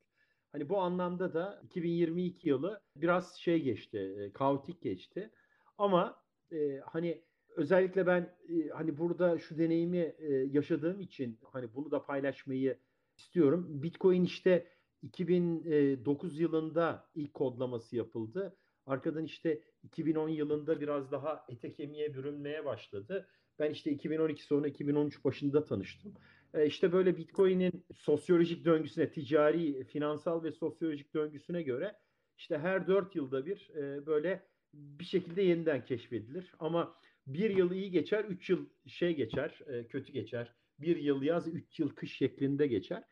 Hani 0.56 0.70
bu 0.70 0.78
anlamda 0.78 1.34
da 1.34 1.62
2022 1.64 2.50
yılı 2.50 2.82
biraz 2.96 3.36
şey 3.36 3.64
geçti, 3.64 3.98
e, 3.98 4.32
kaotik 4.34 4.82
geçti. 4.82 5.32
Ama 5.78 6.24
e, 6.52 6.80
hani 6.86 7.22
özellikle 7.56 8.08
ben 8.08 8.36
e, 8.50 8.70
hani 8.70 8.98
burada 8.98 9.40
şu 9.40 9.58
deneyimi 9.58 10.16
e, 10.18 10.34
yaşadığım 10.34 11.00
için 11.00 11.40
hani 11.52 11.74
bunu 11.74 11.92
da 11.92 12.06
paylaşmayı 12.06 12.78
istiyorum. 13.18 13.84
Bitcoin 13.84 14.24
işte 14.24 14.68
2009 15.02 16.40
yılında 16.40 17.10
ilk 17.16 17.34
kodlaması 17.34 17.96
yapıldı. 17.96 18.56
Arkadan 18.86 19.24
işte 19.24 19.62
2010 19.84 20.30
yılında 20.30 20.82
biraz 20.82 21.12
daha 21.12 21.46
ete 21.50 21.74
kemiğe 21.74 22.14
bürünmeye 22.14 22.66
başladı. 22.66 23.28
Ben 23.60 23.72
işte 23.72 23.92
2012 23.92 24.44
sonra 24.44 24.68
2013 24.68 25.26
başında 25.26 25.66
tanıştım. 25.66 26.14
E 26.56 26.66
işte 26.66 26.92
böyle 26.92 27.18
Bitcoin'in 27.18 27.86
sosyolojik 27.96 28.66
döngüsüne, 28.66 29.12
ticari, 29.12 29.84
finansal 29.84 30.44
ve 30.44 30.52
sosyolojik 30.52 31.14
döngüsüne 31.14 31.62
göre 31.62 31.96
işte 32.38 32.58
her 32.58 32.88
4 32.88 33.16
yılda 33.16 33.46
bir 33.46 33.70
e, 33.76 34.06
böyle 34.06 34.46
bir 34.74 35.06
şekilde 35.06 35.42
yeniden 35.42 35.86
keşfedilir. 35.86 36.52
Ama 36.60 36.96
bir 37.28 37.50
yıl 37.50 37.72
iyi 37.72 37.92
geçer, 37.92 38.26
üç 38.26 38.50
yıl 38.50 38.66
şey 38.88 39.16
geçer, 39.16 39.60
e, 39.68 39.88
kötü 39.88 40.14
geçer. 40.14 40.54
Bir 40.80 40.98
yıl 40.98 41.22
yaz, 41.22 41.48
üç 41.48 41.80
yıl 41.80 41.90
kış 41.90 42.18
şeklinde 42.18 42.68
geçer. 42.68 43.04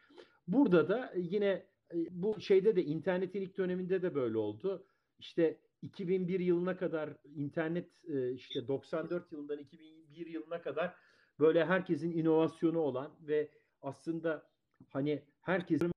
Burada 0.48 0.90
da 0.90 1.14
yine 1.18 1.66
bu 2.12 2.42
şeyde 2.42 2.76
de 2.76 2.84
internetin 2.84 3.42
ilk 3.42 3.58
döneminde 3.58 4.02
de 4.02 4.16
böyle 4.16 4.38
oldu. 4.38 4.88
İşte 5.20 5.58
2001 5.82 6.40
yılına 6.40 6.78
kadar 6.78 7.10
internet 7.36 8.04
işte 8.36 8.68
94 8.68 9.32
yılından 9.32 9.60
2001 9.60 10.28
yılına 10.28 10.62
kadar 10.62 10.96
böyle 11.40 11.66
herkesin 11.66 12.12
inovasyonu 12.12 12.80
olan 12.80 13.12
ve 13.22 13.50
aslında 13.82 14.50
hani 14.90 15.24
herkesin 15.42 15.92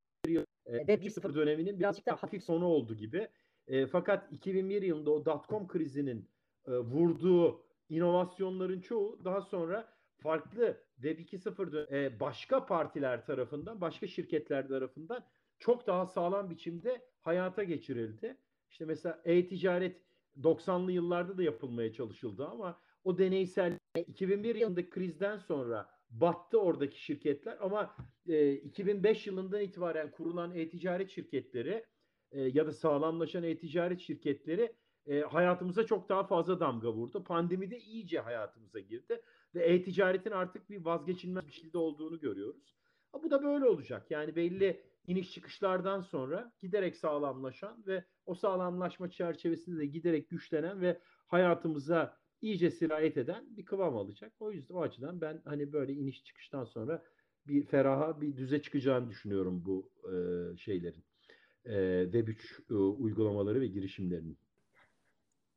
Web 0.66 1.02
1.0 1.02 1.34
döneminin 1.34 1.78
birazcık 1.78 2.06
daha 2.06 2.22
hafif 2.22 2.44
sonu 2.44 2.64
oldu 2.64 2.94
gibi. 2.94 3.28
E, 3.66 3.86
fakat 3.86 4.32
2001 4.32 4.82
yılında 4.82 5.10
o 5.10 5.24
dotcom 5.24 5.68
krizinin 5.68 6.30
e, 6.66 6.72
vurduğu 6.72 7.62
inovasyonların 7.88 8.80
çoğu 8.80 9.24
daha 9.24 9.40
sonra 9.40 9.88
farklı 10.18 10.76
Web 10.94 11.18
2.0 11.18 11.96
e, 11.96 12.20
başka 12.20 12.66
partiler 12.66 13.26
tarafından, 13.26 13.80
başka 13.80 14.06
şirketler 14.06 14.68
tarafından 14.68 15.24
çok 15.58 15.86
daha 15.86 16.06
sağlam 16.06 16.50
biçimde 16.50 17.02
hayata 17.20 17.64
geçirildi. 17.64 18.36
İşte 18.70 18.84
mesela 18.84 19.20
e-ticaret 19.24 20.02
90'lı 20.42 20.92
yıllarda 20.92 21.38
da 21.38 21.42
yapılmaya 21.42 21.92
çalışıldı 21.92 22.46
ama 22.46 22.80
o 23.04 23.18
deneysel 23.18 23.78
2001 24.00 24.54
yılındaki 24.54 24.90
krizden 24.90 25.38
sonra 25.38 25.90
battı 26.10 26.60
oradaki 26.60 27.04
şirketler 27.04 27.58
ama 27.60 27.96
e, 28.28 28.52
2005 28.52 29.26
yılından 29.26 29.60
itibaren 29.60 30.10
kurulan 30.10 30.54
e-ticaret 30.54 31.10
şirketleri 31.10 31.84
e, 32.30 32.40
ya 32.40 32.66
da 32.66 32.72
sağlamlaşan 32.72 33.42
e-ticaret 33.42 34.00
şirketleri 34.00 34.72
e, 35.06 35.20
hayatımıza 35.20 35.86
çok 35.86 36.08
daha 36.08 36.24
fazla 36.24 36.60
damga 36.60 36.92
vurdu. 36.92 37.24
Pandemi 37.24 37.70
de 37.70 37.78
iyice 37.78 38.20
hayatımıza 38.20 38.80
girdi 38.80 39.22
ve 39.54 39.64
e-ticaretin 39.64 40.30
artık 40.30 40.70
bir 40.70 40.84
vazgeçilmez 40.84 41.46
bir 41.46 41.52
şekilde 41.52 41.78
olduğunu 41.78 42.20
görüyoruz. 42.20 42.76
Ha, 43.12 43.22
bu 43.22 43.30
da 43.30 43.42
böyle 43.42 43.64
olacak. 43.64 44.10
Yani 44.10 44.36
belli 44.36 44.82
iniş 45.06 45.32
çıkışlardan 45.32 46.00
sonra 46.00 46.52
giderek 46.60 46.96
sağlamlaşan 46.96 47.86
ve 47.86 48.04
o 48.26 48.34
sağlamlaşma 48.34 49.10
çerçevesinde 49.10 49.80
de 49.80 49.86
giderek 49.86 50.30
güçlenen 50.30 50.80
ve 50.80 51.00
hayatımıza 51.26 52.18
iyice 52.42 52.70
sirayet 52.70 53.16
eden 53.16 53.56
bir 53.56 53.64
kıvam 53.64 53.96
alacak. 53.96 54.32
O 54.40 54.52
yüzden 54.52 54.74
o 54.74 54.82
açıdan 54.82 55.20
ben 55.20 55.42
hani 55.44 55.72
böyle 55.72 55.92
iniş 55.92 56.24
çıkıştan 56.24 56.64
sonra 56.64 57.04
bir 57.46 57.66
feraha 57.66 58.20
bir 58.20 58.36
düze 58.36 58.62
çıkacağını 58.62 59.10
düşünüyorum 59.10 59.62
bu 59.66 59.90
e, 60.04 60.12
şeylerin. 60.56 61.04
E, 61.64 61.72
Web3 62.04 62.36
e, 62.70 62.74
uygulamaları 62.74 63.60
ve 63.60 63.66
girişimlerinin. 63.66 64.38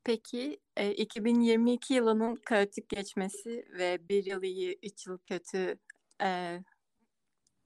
Peki 0.03 0.59
e, 0.77 0.91
2022 0.93 1.93
yılının 1.93 2.35
kaotik 2.35 2.89
geçmesi 2.89 3.65
ve 3.77 4.09
bir 4.09 4.25
yıl 4.25 4.43
iyi, 4.43 4.79
üç 4.83 5.07
yıl 5.07 5.17
kötü 5.17 5.77
e, 6.21 6.59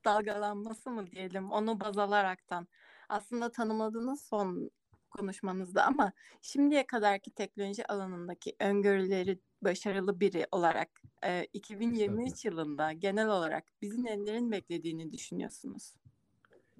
dalgalanması 0.05 0.89
mı 0.89 1.07
diyelim 1.07 1.51
onu 1.51 1.79
baz 1.79 1.97
alaraktan 1.97 2.67
aslında 3.09 3.51
tanımladığınız 3.51 4.25
son 4.25 4.71
konuşmanızda 5.17 5.85
ama 5.85 6.11
şimdiye 6.41 6.87
kadarki 6.87 7.31
teknoloji 7.31 7.87
alanındaki 7.87 8.55
öngörüleri 8.59 9.39
başarılı 9.61 10.19
biri 10.19 10.47
olarak 10.51 10.89
e, 11.25 11.47
2023 11.53 12.45
yılında 12.45 12.91
genel 12.91 13.29
olarak 13.29 13.63
bizi 13.81 14.03
nelerin 14.03 14.51
beklediğini 14.51 15.11
düşünüyorsunuz? 15.11 15.93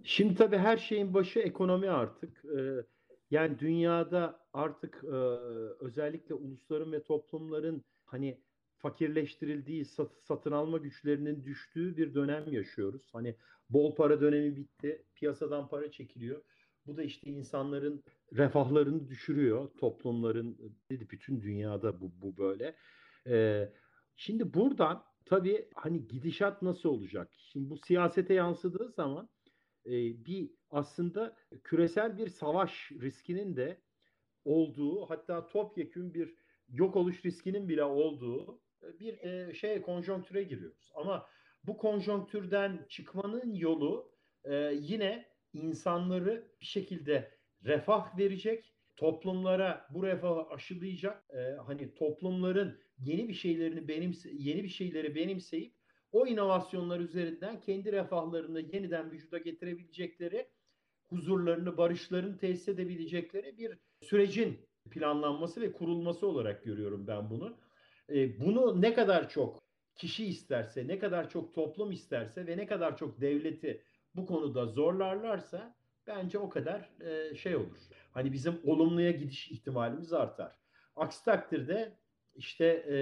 Şimdi 0.03 0.35
tabii 0.35 0.57
her 0.57 0.77
şeyin 0.77 1.13
başı 1.13 1.39
ekonomi 1.39 1.89
artık. 1.89 2.45
Ee, 2.45 2.85
yani 3.31 3.59
dünyada 3.59 4.39
artık 4.53 5.03
e, 5.03 5.15
özellikle 5.79 6.33
ulusların 6.33 6.91
ve 6.91 7.03
toplumların 7.03 7.83
hani 8.05 8.37
fakirleştirildiği, 8.77 9.85
sat, 9.85 10.11
satın 10.23 10.51
alma 10.51 10.77
güçlerinin 10.77 11.45
düştüğü 11.45 11.97
bir 11.97 12.13
dönem 12.13 12.53
yaşıyoruz. 12.53 13.09
Hani 13.13 13.35
bol 13.69 13.95
para 13.95 14.21
dönemi 14.21 14.55
bitti, 14.55 15.03
piyasadan 15.15 15.67
para 15.67 15.91
çekiliyor. 15.91 16.41
Bu 16.87 16.97
da 16.97 17.03
işte 17.03 17.29
insanların 17.29 18.03
refahlarını 18.33 19.07
düşürüyor, 19.07 19.69
toplumların, 19.79 20.77
bütün 20.89 21.41
dünyada 21.41 22.01
bu, 22.01 22.11
bu 22.21 22.37
böyle. 22.37 22.75
Ee, 23.27 23.73
şimdi 24.15 24.53
buradan 24.53 25.03
tabii 25.25 25.69
hani 25.75 26.07
gidişat 26.07 26.61
nasıl 26.61 26.89
olacak? 26.89 27.29
Şimdi 27.37 27.69
bu 27.69 27.77
siyasete 27.77 28.33
yansıdığı 28.33 28.91
zaman 28.91 29.29
e, 29.85 29.91
bir 30.25 30.51
aslında 30.69 31.35
küresel 31.63 32.17
bir 32.17 32.27
savaş 32.27 32.91
riskinin 32.91 33.55
de 33.55 33.81
olduğu, 34.45 35.05
hatta 35.05 35.47
topyekün 35.47 36.13
bir 36.13 36.35
yok 36.69 36.95
oluş 36.95 37.25
riskinin 37.25 37.69
bile 37.69 37.83
olduğu 37.83 38.61
bir 38.99 39.17
e, 39.17 39.53
şey 39.53 39.81
konjonktüre 39.81 40.43
giriyoruz. 40.43 40.91
Ama 40.95 41.27
bu 41.63 41.77
konjonktürden 41.77 42.85
çıkmanın 42.89 43.53
yolu 43.53 44.11
e, 44.43 44.73
yine 44.79 45.32
insanları 45.53 46.47
bir 46.61 46.65
şekilde 46.65 47.31
refah 47.65 48.17
verecek, 48.17 48.73
toplumlara 48.95 49.87
bu 49.89 50.03
refahı 50.03 50.49
aşılayacak. 50.49 51.23
E, 51.29 51.39
hani 51.65 51.93
toplumların 51.93 52.79
yeni 52.99 53.27
bir 53.27 53.33
şeylerini 53.33 53.87
benimse 53.87 54.29
yeni 54.33 54.63
bir 54.63 54.69
şeyleri 54.69 55.15
benimseyip 55.15 55.73
o 56.11 56.27
inovasyonlar 56.27 56.99
üzerinden 56.99 57.61
kendi 57.61 57.91
refahlarını 57.91 58.61
yeniden 58.61 59.11
vücuda 59.11 59.37
getirebilecekleri, 59.37 60.47
huzurlarını, 61.09 61.77
barışlarını 61.77 62.37
tesis 62.37 62.67
edebilecekleri 62.67 63.57
bir 63.57 63.77
sürecin 64.01 64.59
planlanması 64.91 65.61
ve 65.61 65.71
kurulması 65.71 66.27
olarak 66.27 66.63
görüyorum 66.63 67.07
ben 67.07 67.29
bunu. 67.29 67.57
E, 68.09 68.39
bunu 68.39 68.81
ne 68.81 68.93
kadar 68.93 69.29
çok 69.29 69.63
kişi 69.95 70.25
isterse, 70.25 70.87
ne 70.87 70.99
kadar 70.99 71.29
çok 71.29 71.55
toplum 71.55 71.91
isterse 71.91 72.47
ve 72.47 72.57
ne 72.57 72.65
kadar 72.65 72.97
çok 72.97 73.21
devleti 73.21 73.83
bu 74.15 74.25
konuda 74.25 74.65
zorlarlarsa 74.65 75.75
bence 76.07 76.39
o 76.39 76.49
kadar 76.49 76.89
e, 77.01 77.35
şey 77.35 77.55
olur. 77.55 77.77
Hani 78.11 78.33
bizim 78.33 78.61
olumluya 78.63 79.11
gidiş 79.11 79.51
ihtimalimiz 79.51 80.13
artar. 80.13 80.59
Aksi 80.95 81.25
takdirde 81.25 81.97
işte 82.35 82.65
e, 82.65 82.97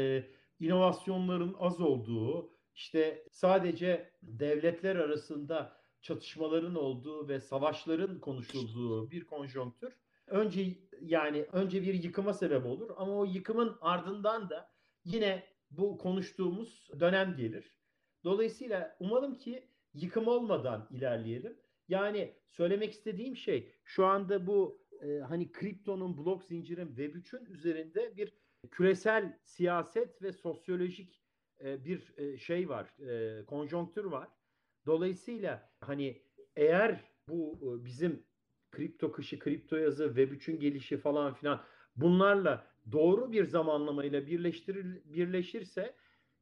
inovasyonların 0.65 1.55
az 1.59 1.81
olduğu, 1.81 2.53
işte 2.75 3.27
sadece 3.31 4.11
devletler 4.23 4.95
arasında 4.95 5.81
çatışmaların 6.01 6.75
olduğu 6.75 7.27
ve 7.27 7.39
savaşların 7.39 8.19
konuşulduğu 8.19 9.11
bir 9.11 9.25
konjonktür 9.25 9.93
önce 10.31 10.77
yani 11.01 11.45
önce 11.51 11.81
bir 11.81 11.93
yıkıma 12.03 12.33
sebep 12.33 12.65
olur 12.65 12.89
ama 12.97 13.17
o 13.17 13.25
yıkımın 13.25 13.77
ardından 13.81 14.49
da 14.49 14.71
yine 15.05 15.43
bu 15.71 15.97
konuştuğumuz 15.97 16.89
dönem 16.99 17.35
gelir. 17.35 17.77
Dolayısıyla 18.23 18.97
umalım 18.99 19.37
ki 19.37 19.70
yıkım 19.93 20.27
olmadan 20.27 20.87
ilerleyelim. 20.91 21.57
Yani 21.87 22.33
söylemek 22.49 22.91
istediğim 22.91 23.35
şey 23.35 23.71
şu 23.83 24.05
anda 24.05 24.47
bu 24.47 24.81
e, 25.01 25.19
hani 25.19 25.51
kriptonun, 25.51 26.17
blok 26.17 26.43
zincirin 26.43 26.95
Web3'ün 26.95 27.45
üzerinde 27.45 28.17
bir 28.17 28.33
küresel 28.71 29.39
siyaset 29.43 30.21
ve 30.21 30.31
sosyolojik 30.31 31.21
e, 31.63 31.85
bir 31.85 32.13
e, 32.17 32.37
şey 32.37 32.69
var, 32.69 32.99
e, 32.99 33.45
konjonktür 33.45 34.05
var. 34.05 34.27
Dolayısıyla 34.85 35.69
hani 35.79 36.21
eğer 36.55 37.01
bu 37.27 37.59
e, 37.61 37.85
bizim 37.85 38.23
kripto 38.71 39.11
kışı, 39.11 39.39
kripto 39.39 39.75
yazı, 39.75 40.05
Web3'ün 40.05 40.59
gelişi 40.59 40.97
falan 40.97 41.33
filan 41.33 41.63
bunlarla 41.95 42.67
doğru 42.91 43.31
bir 43.31 43.45
zamanlamayla 43.45 44.27
birleştirir 44.27 45.01
birleşirse 45.05 45.95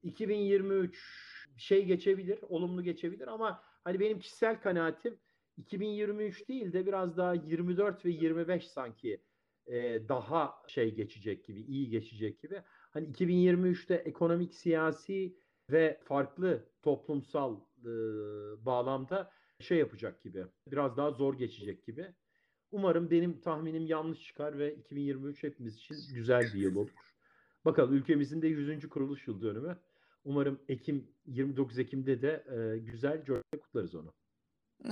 2023 0.03 1.49
şey 1.57 1.85
geçebilir, 1.85 2.39
olumlu 2.41 2.83
geçebilir 2.83 3.27
ama 3.27 3.63
hani 3.83 3.99
benim 3.99 4.19
kişisel 4.19 4.61
kanaatim 4.61 5.19
2023 5.57 6.47
değil 6.47 6.73
de 6.73 6.85
biraz 6.85 7.17
daha 7.17 7.33
24 7.33 8.05
ve 8.05 8.09
25 8.09 8.67
sanki 8.67 9.21
e, 9.67 10.07
daha 10.09 10.63
şey 10.67 10.95
geçecek 10.95 11.45
gibi, 11.45 11.61
iyi 11.61 11.89
geçecek 11.89 12.41
gibi. 12.41 12.61
Hani 12.91 13.07
2023'te 13.07 13.95
ekonomik, 13.95 14.53
siyasi 14.53 15.35
ve 15.69 15.99
farklı 16.03 16.65
toplumsal 16.81 17.59
e, 17.81 17.89
bağlamda 18.65 19.31
şey 19.59 19.77
yapacak 19.77 20.23
gibi. 20.23 20.45
Biraz 20.67 20.97
daha 20.97 21.11
zor 21.11 21.37
geçecek 21.37 21.85
gibi. 21.85 22.07
Umarım 22.71 23.11
benim 23.11 23.41
tahminim 23.41 23.85
yanlış 23.85 24.23
çıkar 24.23 24.59
ve 24.59 24.75
2023 24.75 25.43
hepimiz 25.43 25.75
için 25.75 25.95
güzel 26.13 26.43
bir 26.53 26.59
yıl 26.59 26.75
olur. 26.75 27.15
Bakalım 27.65 27.93
ülkemizin 27.93 28.41
de 28.41 28.47
100. 28.47 28.89
kuruluş 28.89 29.27
yıl 29.27 29.41
dönümü. 29.41 29.77
Umarım 30.29 30.59
Ekim 30.67 31.07
29 31.25 31.79
Ekim'de 31.79 32.21
de 32.21 32.45
e, 32.49 32.77
güzel 32.77 33.17
coşkuyla 33.17 33.61
kutlarız 33.61 33.95
onu. 33.95 34.13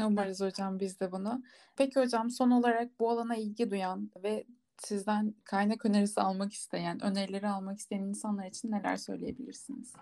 Umarız 0.06 0.42
hocam 0.42 0.80
biz 0.80 1.00
de 1.00 1.12
bunu. 1.12 1.44
Peki 1.76 2.00
hocam 2.00 2.30
son 2.30 2.52
olarak 2.52 3.00
bu 3.00 3.10
alana 3.10 3.36
ilgi 3.36 3.72
duyan 3.72 4.12
ve 4.24 4.46
sizden 4.78 5.36
kaynak 5.44 5.86
önerisi 5.86 6.22
almak 6.22 6.54
isteyen, 6.54 7.04
önerileri 7.04 7.48
almak 7.48 7.80
isteyen 7.80 8.04
insanlar 8.04 8.48
için 8.48 8.72
neler 8.72 8.96
söyleyebilirsiniz? 8.96 9.94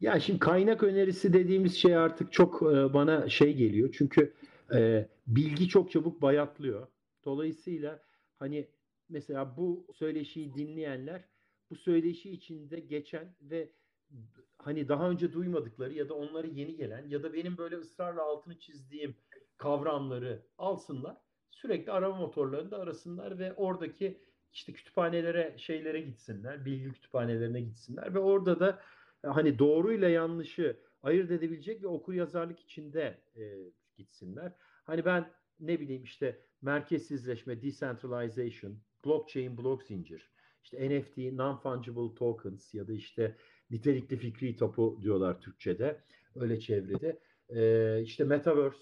Ya 0.00 0.20
şimdi 0.20 0.38
kaynak 0.38 0.82
önerisi 0.82 1.32
dediğimiz 1.32 1.76
şey 1.76 1.96
artık 1.96 2.32
çok 2.32 2.62
e, 2.62 2.94
bana 2.94 3.28
şey 3.28 3.56
geliyor. 3.56 3.94
Çünkü 3.98 4.34
e, 4.74 5.08
bilgi 5.26 5.68
çok 5.68 5.90
çabuk 5.90 6.22
bayatlıyor. 6.22 6.86
Dolayısıyla 7.24 8.02
hani 8.38 8.68
mesela 9.08 9.56
bu 9.56 9.86
söyleşiyi 9.94 10.54
dinleyenler 10.54 11.24
bu 11.70 11.76
söyleşi 11.76 12.30
içinde 12.30 12.80
geçen 12.80 13.34
ve 13.40 13.72
hani 14.58 14.88
daha 14.88 15.10
önce 15.10 15.32
duymadıkları 15.32 15.92
ya 15.94 16.08
da 16.08 16.14
onları 16.14 16.46
yeni 16.46 16.76
gelen 16.76 17.08
ya 17.08 17.22
da 17.22 17.32
benim 17.32 17.58
böyle 17.58 17.76
ısrarla 17.76 18.22
altını 18.22 18.58
çizdiğim 18.58 19.16
kavramları 19.56 20.42
alsınlar. 20.58 21.16
Sürekli 21.50 21.92
arama 21.92 22.16
motorlarında 22.16 22.78
arasınlar 22.78 23.38
ve 23.38 23.54
oradaki 23.54 24.20
işte 24.52 24.72
kütüphanelere 24.72 25.54
şeylere 25.58 26.00
gitsinler, 26.00 26.64
bilgi 26.64 26.92
kütüphanelerine 26.92 27.60
gitsinler 27.60 28.14
ve 28.14 28.18
orada 28.18 28.60
da 28.60 28.82
hani 29.22 29.58
doğruyla 29.58 30.08
yanlışı 30.08 30.80
ayırt 31.02 31.30
edebilecek 31.30 31.82
ve 31.82 31.86
okur 31.86 32.12
yazarlık 32.12 32.60
içinde 32.60 33.18
e, 33.36 33.72
gitsinler. 33.96 34.52
Hani 34.84 35.04
ben 35.04 35.30
ne 35.60 35.80
bileyim 35.80 36.02
işte 36.02 36.40
merkezsizleşme, 36.62 37.62
decentralization, 37.62 38.78
blockchain, 39.04 39.58
blok 39.58 39.82
zincir, 39.82 40.30
işte 40.62 41.00
NFT, 41.00 41.18
non-fungible 41.18 42.14
tokens 42.14 42.74
ya 42.74 42.88
da 42.88 42.92
işte 42.92 43.36
nitelikli 43.70 44.16
fikri 44.16 44.56
topu 44.56 44.98
diyorlar 45.02 45.40
Türkçe'de. 45.40 46.00
Öyle 46.34 46.60
çevrede. 46.60 47.18
Ee, 47.48 48.02
işte 48.02 48.24
Metaverse, 48.24 48.78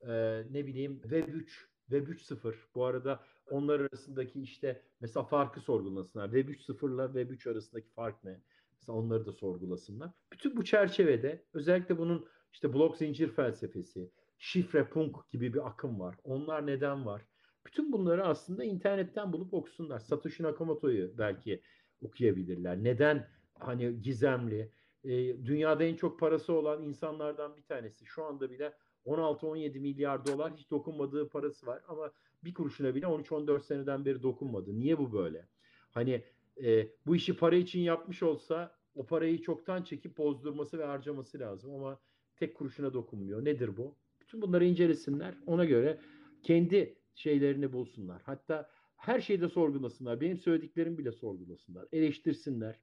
e, 0.00 0.42
ne 0.50 0.66
bileyim 0.66 1.00
Web3, 1.02 1.46
Web 1.90 2.08
3.0. 2.08 2.54
Bu 2.74 2.84
arada 2.84 3.20
onlar 3.50 3.80
arasındaki 3.80 4.40
işte 4.42 4.82
mesela 5.00 5.24
farkı 5.24 5.60
sorgulasınlar. 5.60 6.26
Web 6.26 6.48
3.0 6.48 6.94
ile 6.94 7.06
Web 7.06 7.30
3 7.30 7.46
arasındaki 7.46 7.88
fark 7.88 8.24
ne? 8.24 8.40
Mesela 8.74 8.98
onları 8.98 9.26
da 9.26 9.32
sorgulasınlar. 9.32 10.10
Bütün 10.32 10.56
bu 10.56 10.64
çerçevede 10.64 11.44
özellikle 11.52 11.98
bunun 11.98 12.26
işte 12.52 12.74
blok 12.74 12.96
zincir 12.96 13.28
felsefesi, 13.28 14.10
şifre 14.38 14.84
punk 14.84 15.30
gibi 15.30 15.54
bir 15.54 15.66
akım 15.68 16.00
var. 16.00 16.16
Onlar 16.24 16.66
neden 16.66 17.06
var? 17.06 17.22
Bütün 17.66 17.92
bunları 17.92 18.24
aslında 18.24 18.64
internetten 18.64 19.32
bulup 19.32 19.54
okusunlar. 19.54 19.98
Satoshi 19.98 20.42
Nakamoto'yu 20.42 21.18
belki 21.18 21.62
okuyabilirler. 22.00 22.84
Neden 22.84 23.28
hani 23.66 24.02
gizemli, 24.02 24.70
e, 25.04 25.10
dünyada 25.46 25.84
en 25.84 25.94
çok 25.94 26.20
parası 26.20 26.52
olan 26.52 26.82
insanlardan 26.82 27.56
bir 27.56 27.62
tanesi. 27.62 28.06
Şu 28.06 28.24
anda 28.24 28.50
bile 28.50 28.72
16-17 29.06 29.80
milyar 29.80 30.26
dolar 30.26 30.52
hiç 30.56 30.70
dokunmadığı 30.70 31.28
parası 31.28 31.66
var 31.66 31.82
ama 31.88 32.12
bir 32.44 32.54
kuruşuna 32.54 32.94
bile 32.94 33.06
13-14 33.06 33.62
seneden 33.62 34.04
beri 34.04 34.22
dokunmadı. 34.22 34.80
Niye 34.80 34.98
bu 34.98 35.12
böyle? 35.12 35.48
Hani 35.90 36.22
e, 36.64 36.88
bu 37.06 37.16
işi 37.16 37.36
para 37.36 37.56
için 37.56 37.80
yapmış 37.80 38.22
olsa 38.22 38.74
o 38.94 39.06
parayı 39.06 39.42
çoktan 39.42 39.82
çekip 39.82 40.18
bozdurması 40.18 40.78
ve 40.78 40.84
harcaması 40.84 41.38
lazım 41.38 41.74
ama 41.74 42.00
tek 42.36 42.56
kuruşuna 42.56 42.92
dokunmuyor. 42.94 43.44
Nedir 43.44 43.76
bu? 43.76 43.96
Bütün 44.20 44.42
bunları 44.42 44.64
incelesinler. 44.64 45.34
Ona 45.46 45.64
göre 45.64 45.98
kendi 46.42 46.98
şeylerini 47.14 47.72
bulsunlar. 47.72 48.22
Hatta 48.24 48.70
her 48.96 49.20
şeyde 49.20 49.48
sorgulasınlar. 49.48 50.20
Benim 50.20 50.38
söylediklerim 50.38 50.98
bile 50.98 51.12
sorgulasınlar. 51.12 51.88
Eleştirsinler. 51.92 52.80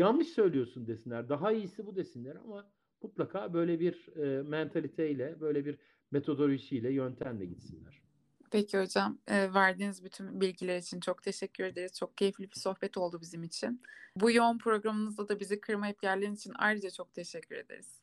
Yanlış 0.00 0.28
söylüyorsun 0.28 0.86
desinler. 0.86 1.28
Daha 1.28 1.52
iyisi 1.52 1.86
bu 1.86 1.96
desinler 1.96 2.36
ama 2.36 2.70
mutlaka 3.02 3.54
böyle 3.54 3.80
bir 3.80 4.16
e, 4.16 4.42
mentaliteyle, 4.42 5.40
böyle 5.40 5.64
bir 5.64 5.78
metodolojisiyle, 6.10 6.92
yöntemle 6.92 7.46
gitsinler. 7.46 8.02
Peki 8.50 8.78
hocam, 8.78 9.18
e, 9.28 9.54
verdiğiniz 9.54 10.04
bütün 10.04 10.40
bilgiler 10.40 10.78
için 10.78 11.00
çok 11.00 11.22
teşekkür 11.22 11.64
ederiz. 11.64 11.98
Çok 11.98 12.16
keyifli 12.16 12.50
bir 12.50 12.56
sohbet 12.56 12.96
oldu 12.96 13.18
bizim 13.20 13.42
için. 13.42 13.82
Bu 14.16 14.30
yoğun 14.30 14.58
programınızda 14.58 15.28
da 15.28 15.40
bizi 15.40 15.60
kırmayıp 15.60 16.02
geldiğiniz 16.02 16.38
için 16.38 16.52
ayrıca 16.58 16.90
çok 16.90 17.14
teşekkür 17.14 17.56
ederiz. 17.56 18.00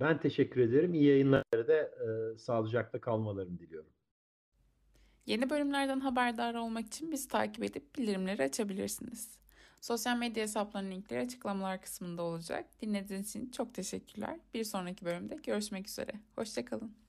Ben 0.00 0.20
teşekkür 0.20 0.60
ederim. 0.60 0.94
İyi 0.94 1.04
yayınlarda 1.04 1.68
da 1.68 1.74
e, 1.74 2.38
sağlıcakla 2.38 3.00
kalmalarını 3.00 3.58
diliyorum. 3.58 3.90
Yeni 5.26 5.50
bölümlerden 5.50 6.00
haberdar 6.00 6.54
olmak 6.54 6.86
için 6.86 7.12
bizi 7.12 7.28
takip 7.28 7.64
edip 7.64 7.96
bildirimleri 7.98 8.42
açabilirsiniz. 8.42 9.43
Sosyal 9.84 10.16
medya 10.16 10.42
hesaplarının 10.42 10.90
linkleri 10.90 11.20
açıklamalar 11.20 11.82
kısmında 11.82 12.22
olacak. 12.22 12.66
Dinlediğiniz 12.82 13.28
için 13.28 13.50
çok 13.50 13.74
teşekkürler. 13.74 14.38
Bir 14.54 14.64
sonraki 14.64 15.04
bölümde 15.04 15.34
görüşmek 15.34 15.88
üzere. 15.88 16.12
Hoşçakalın. 16.36 17.03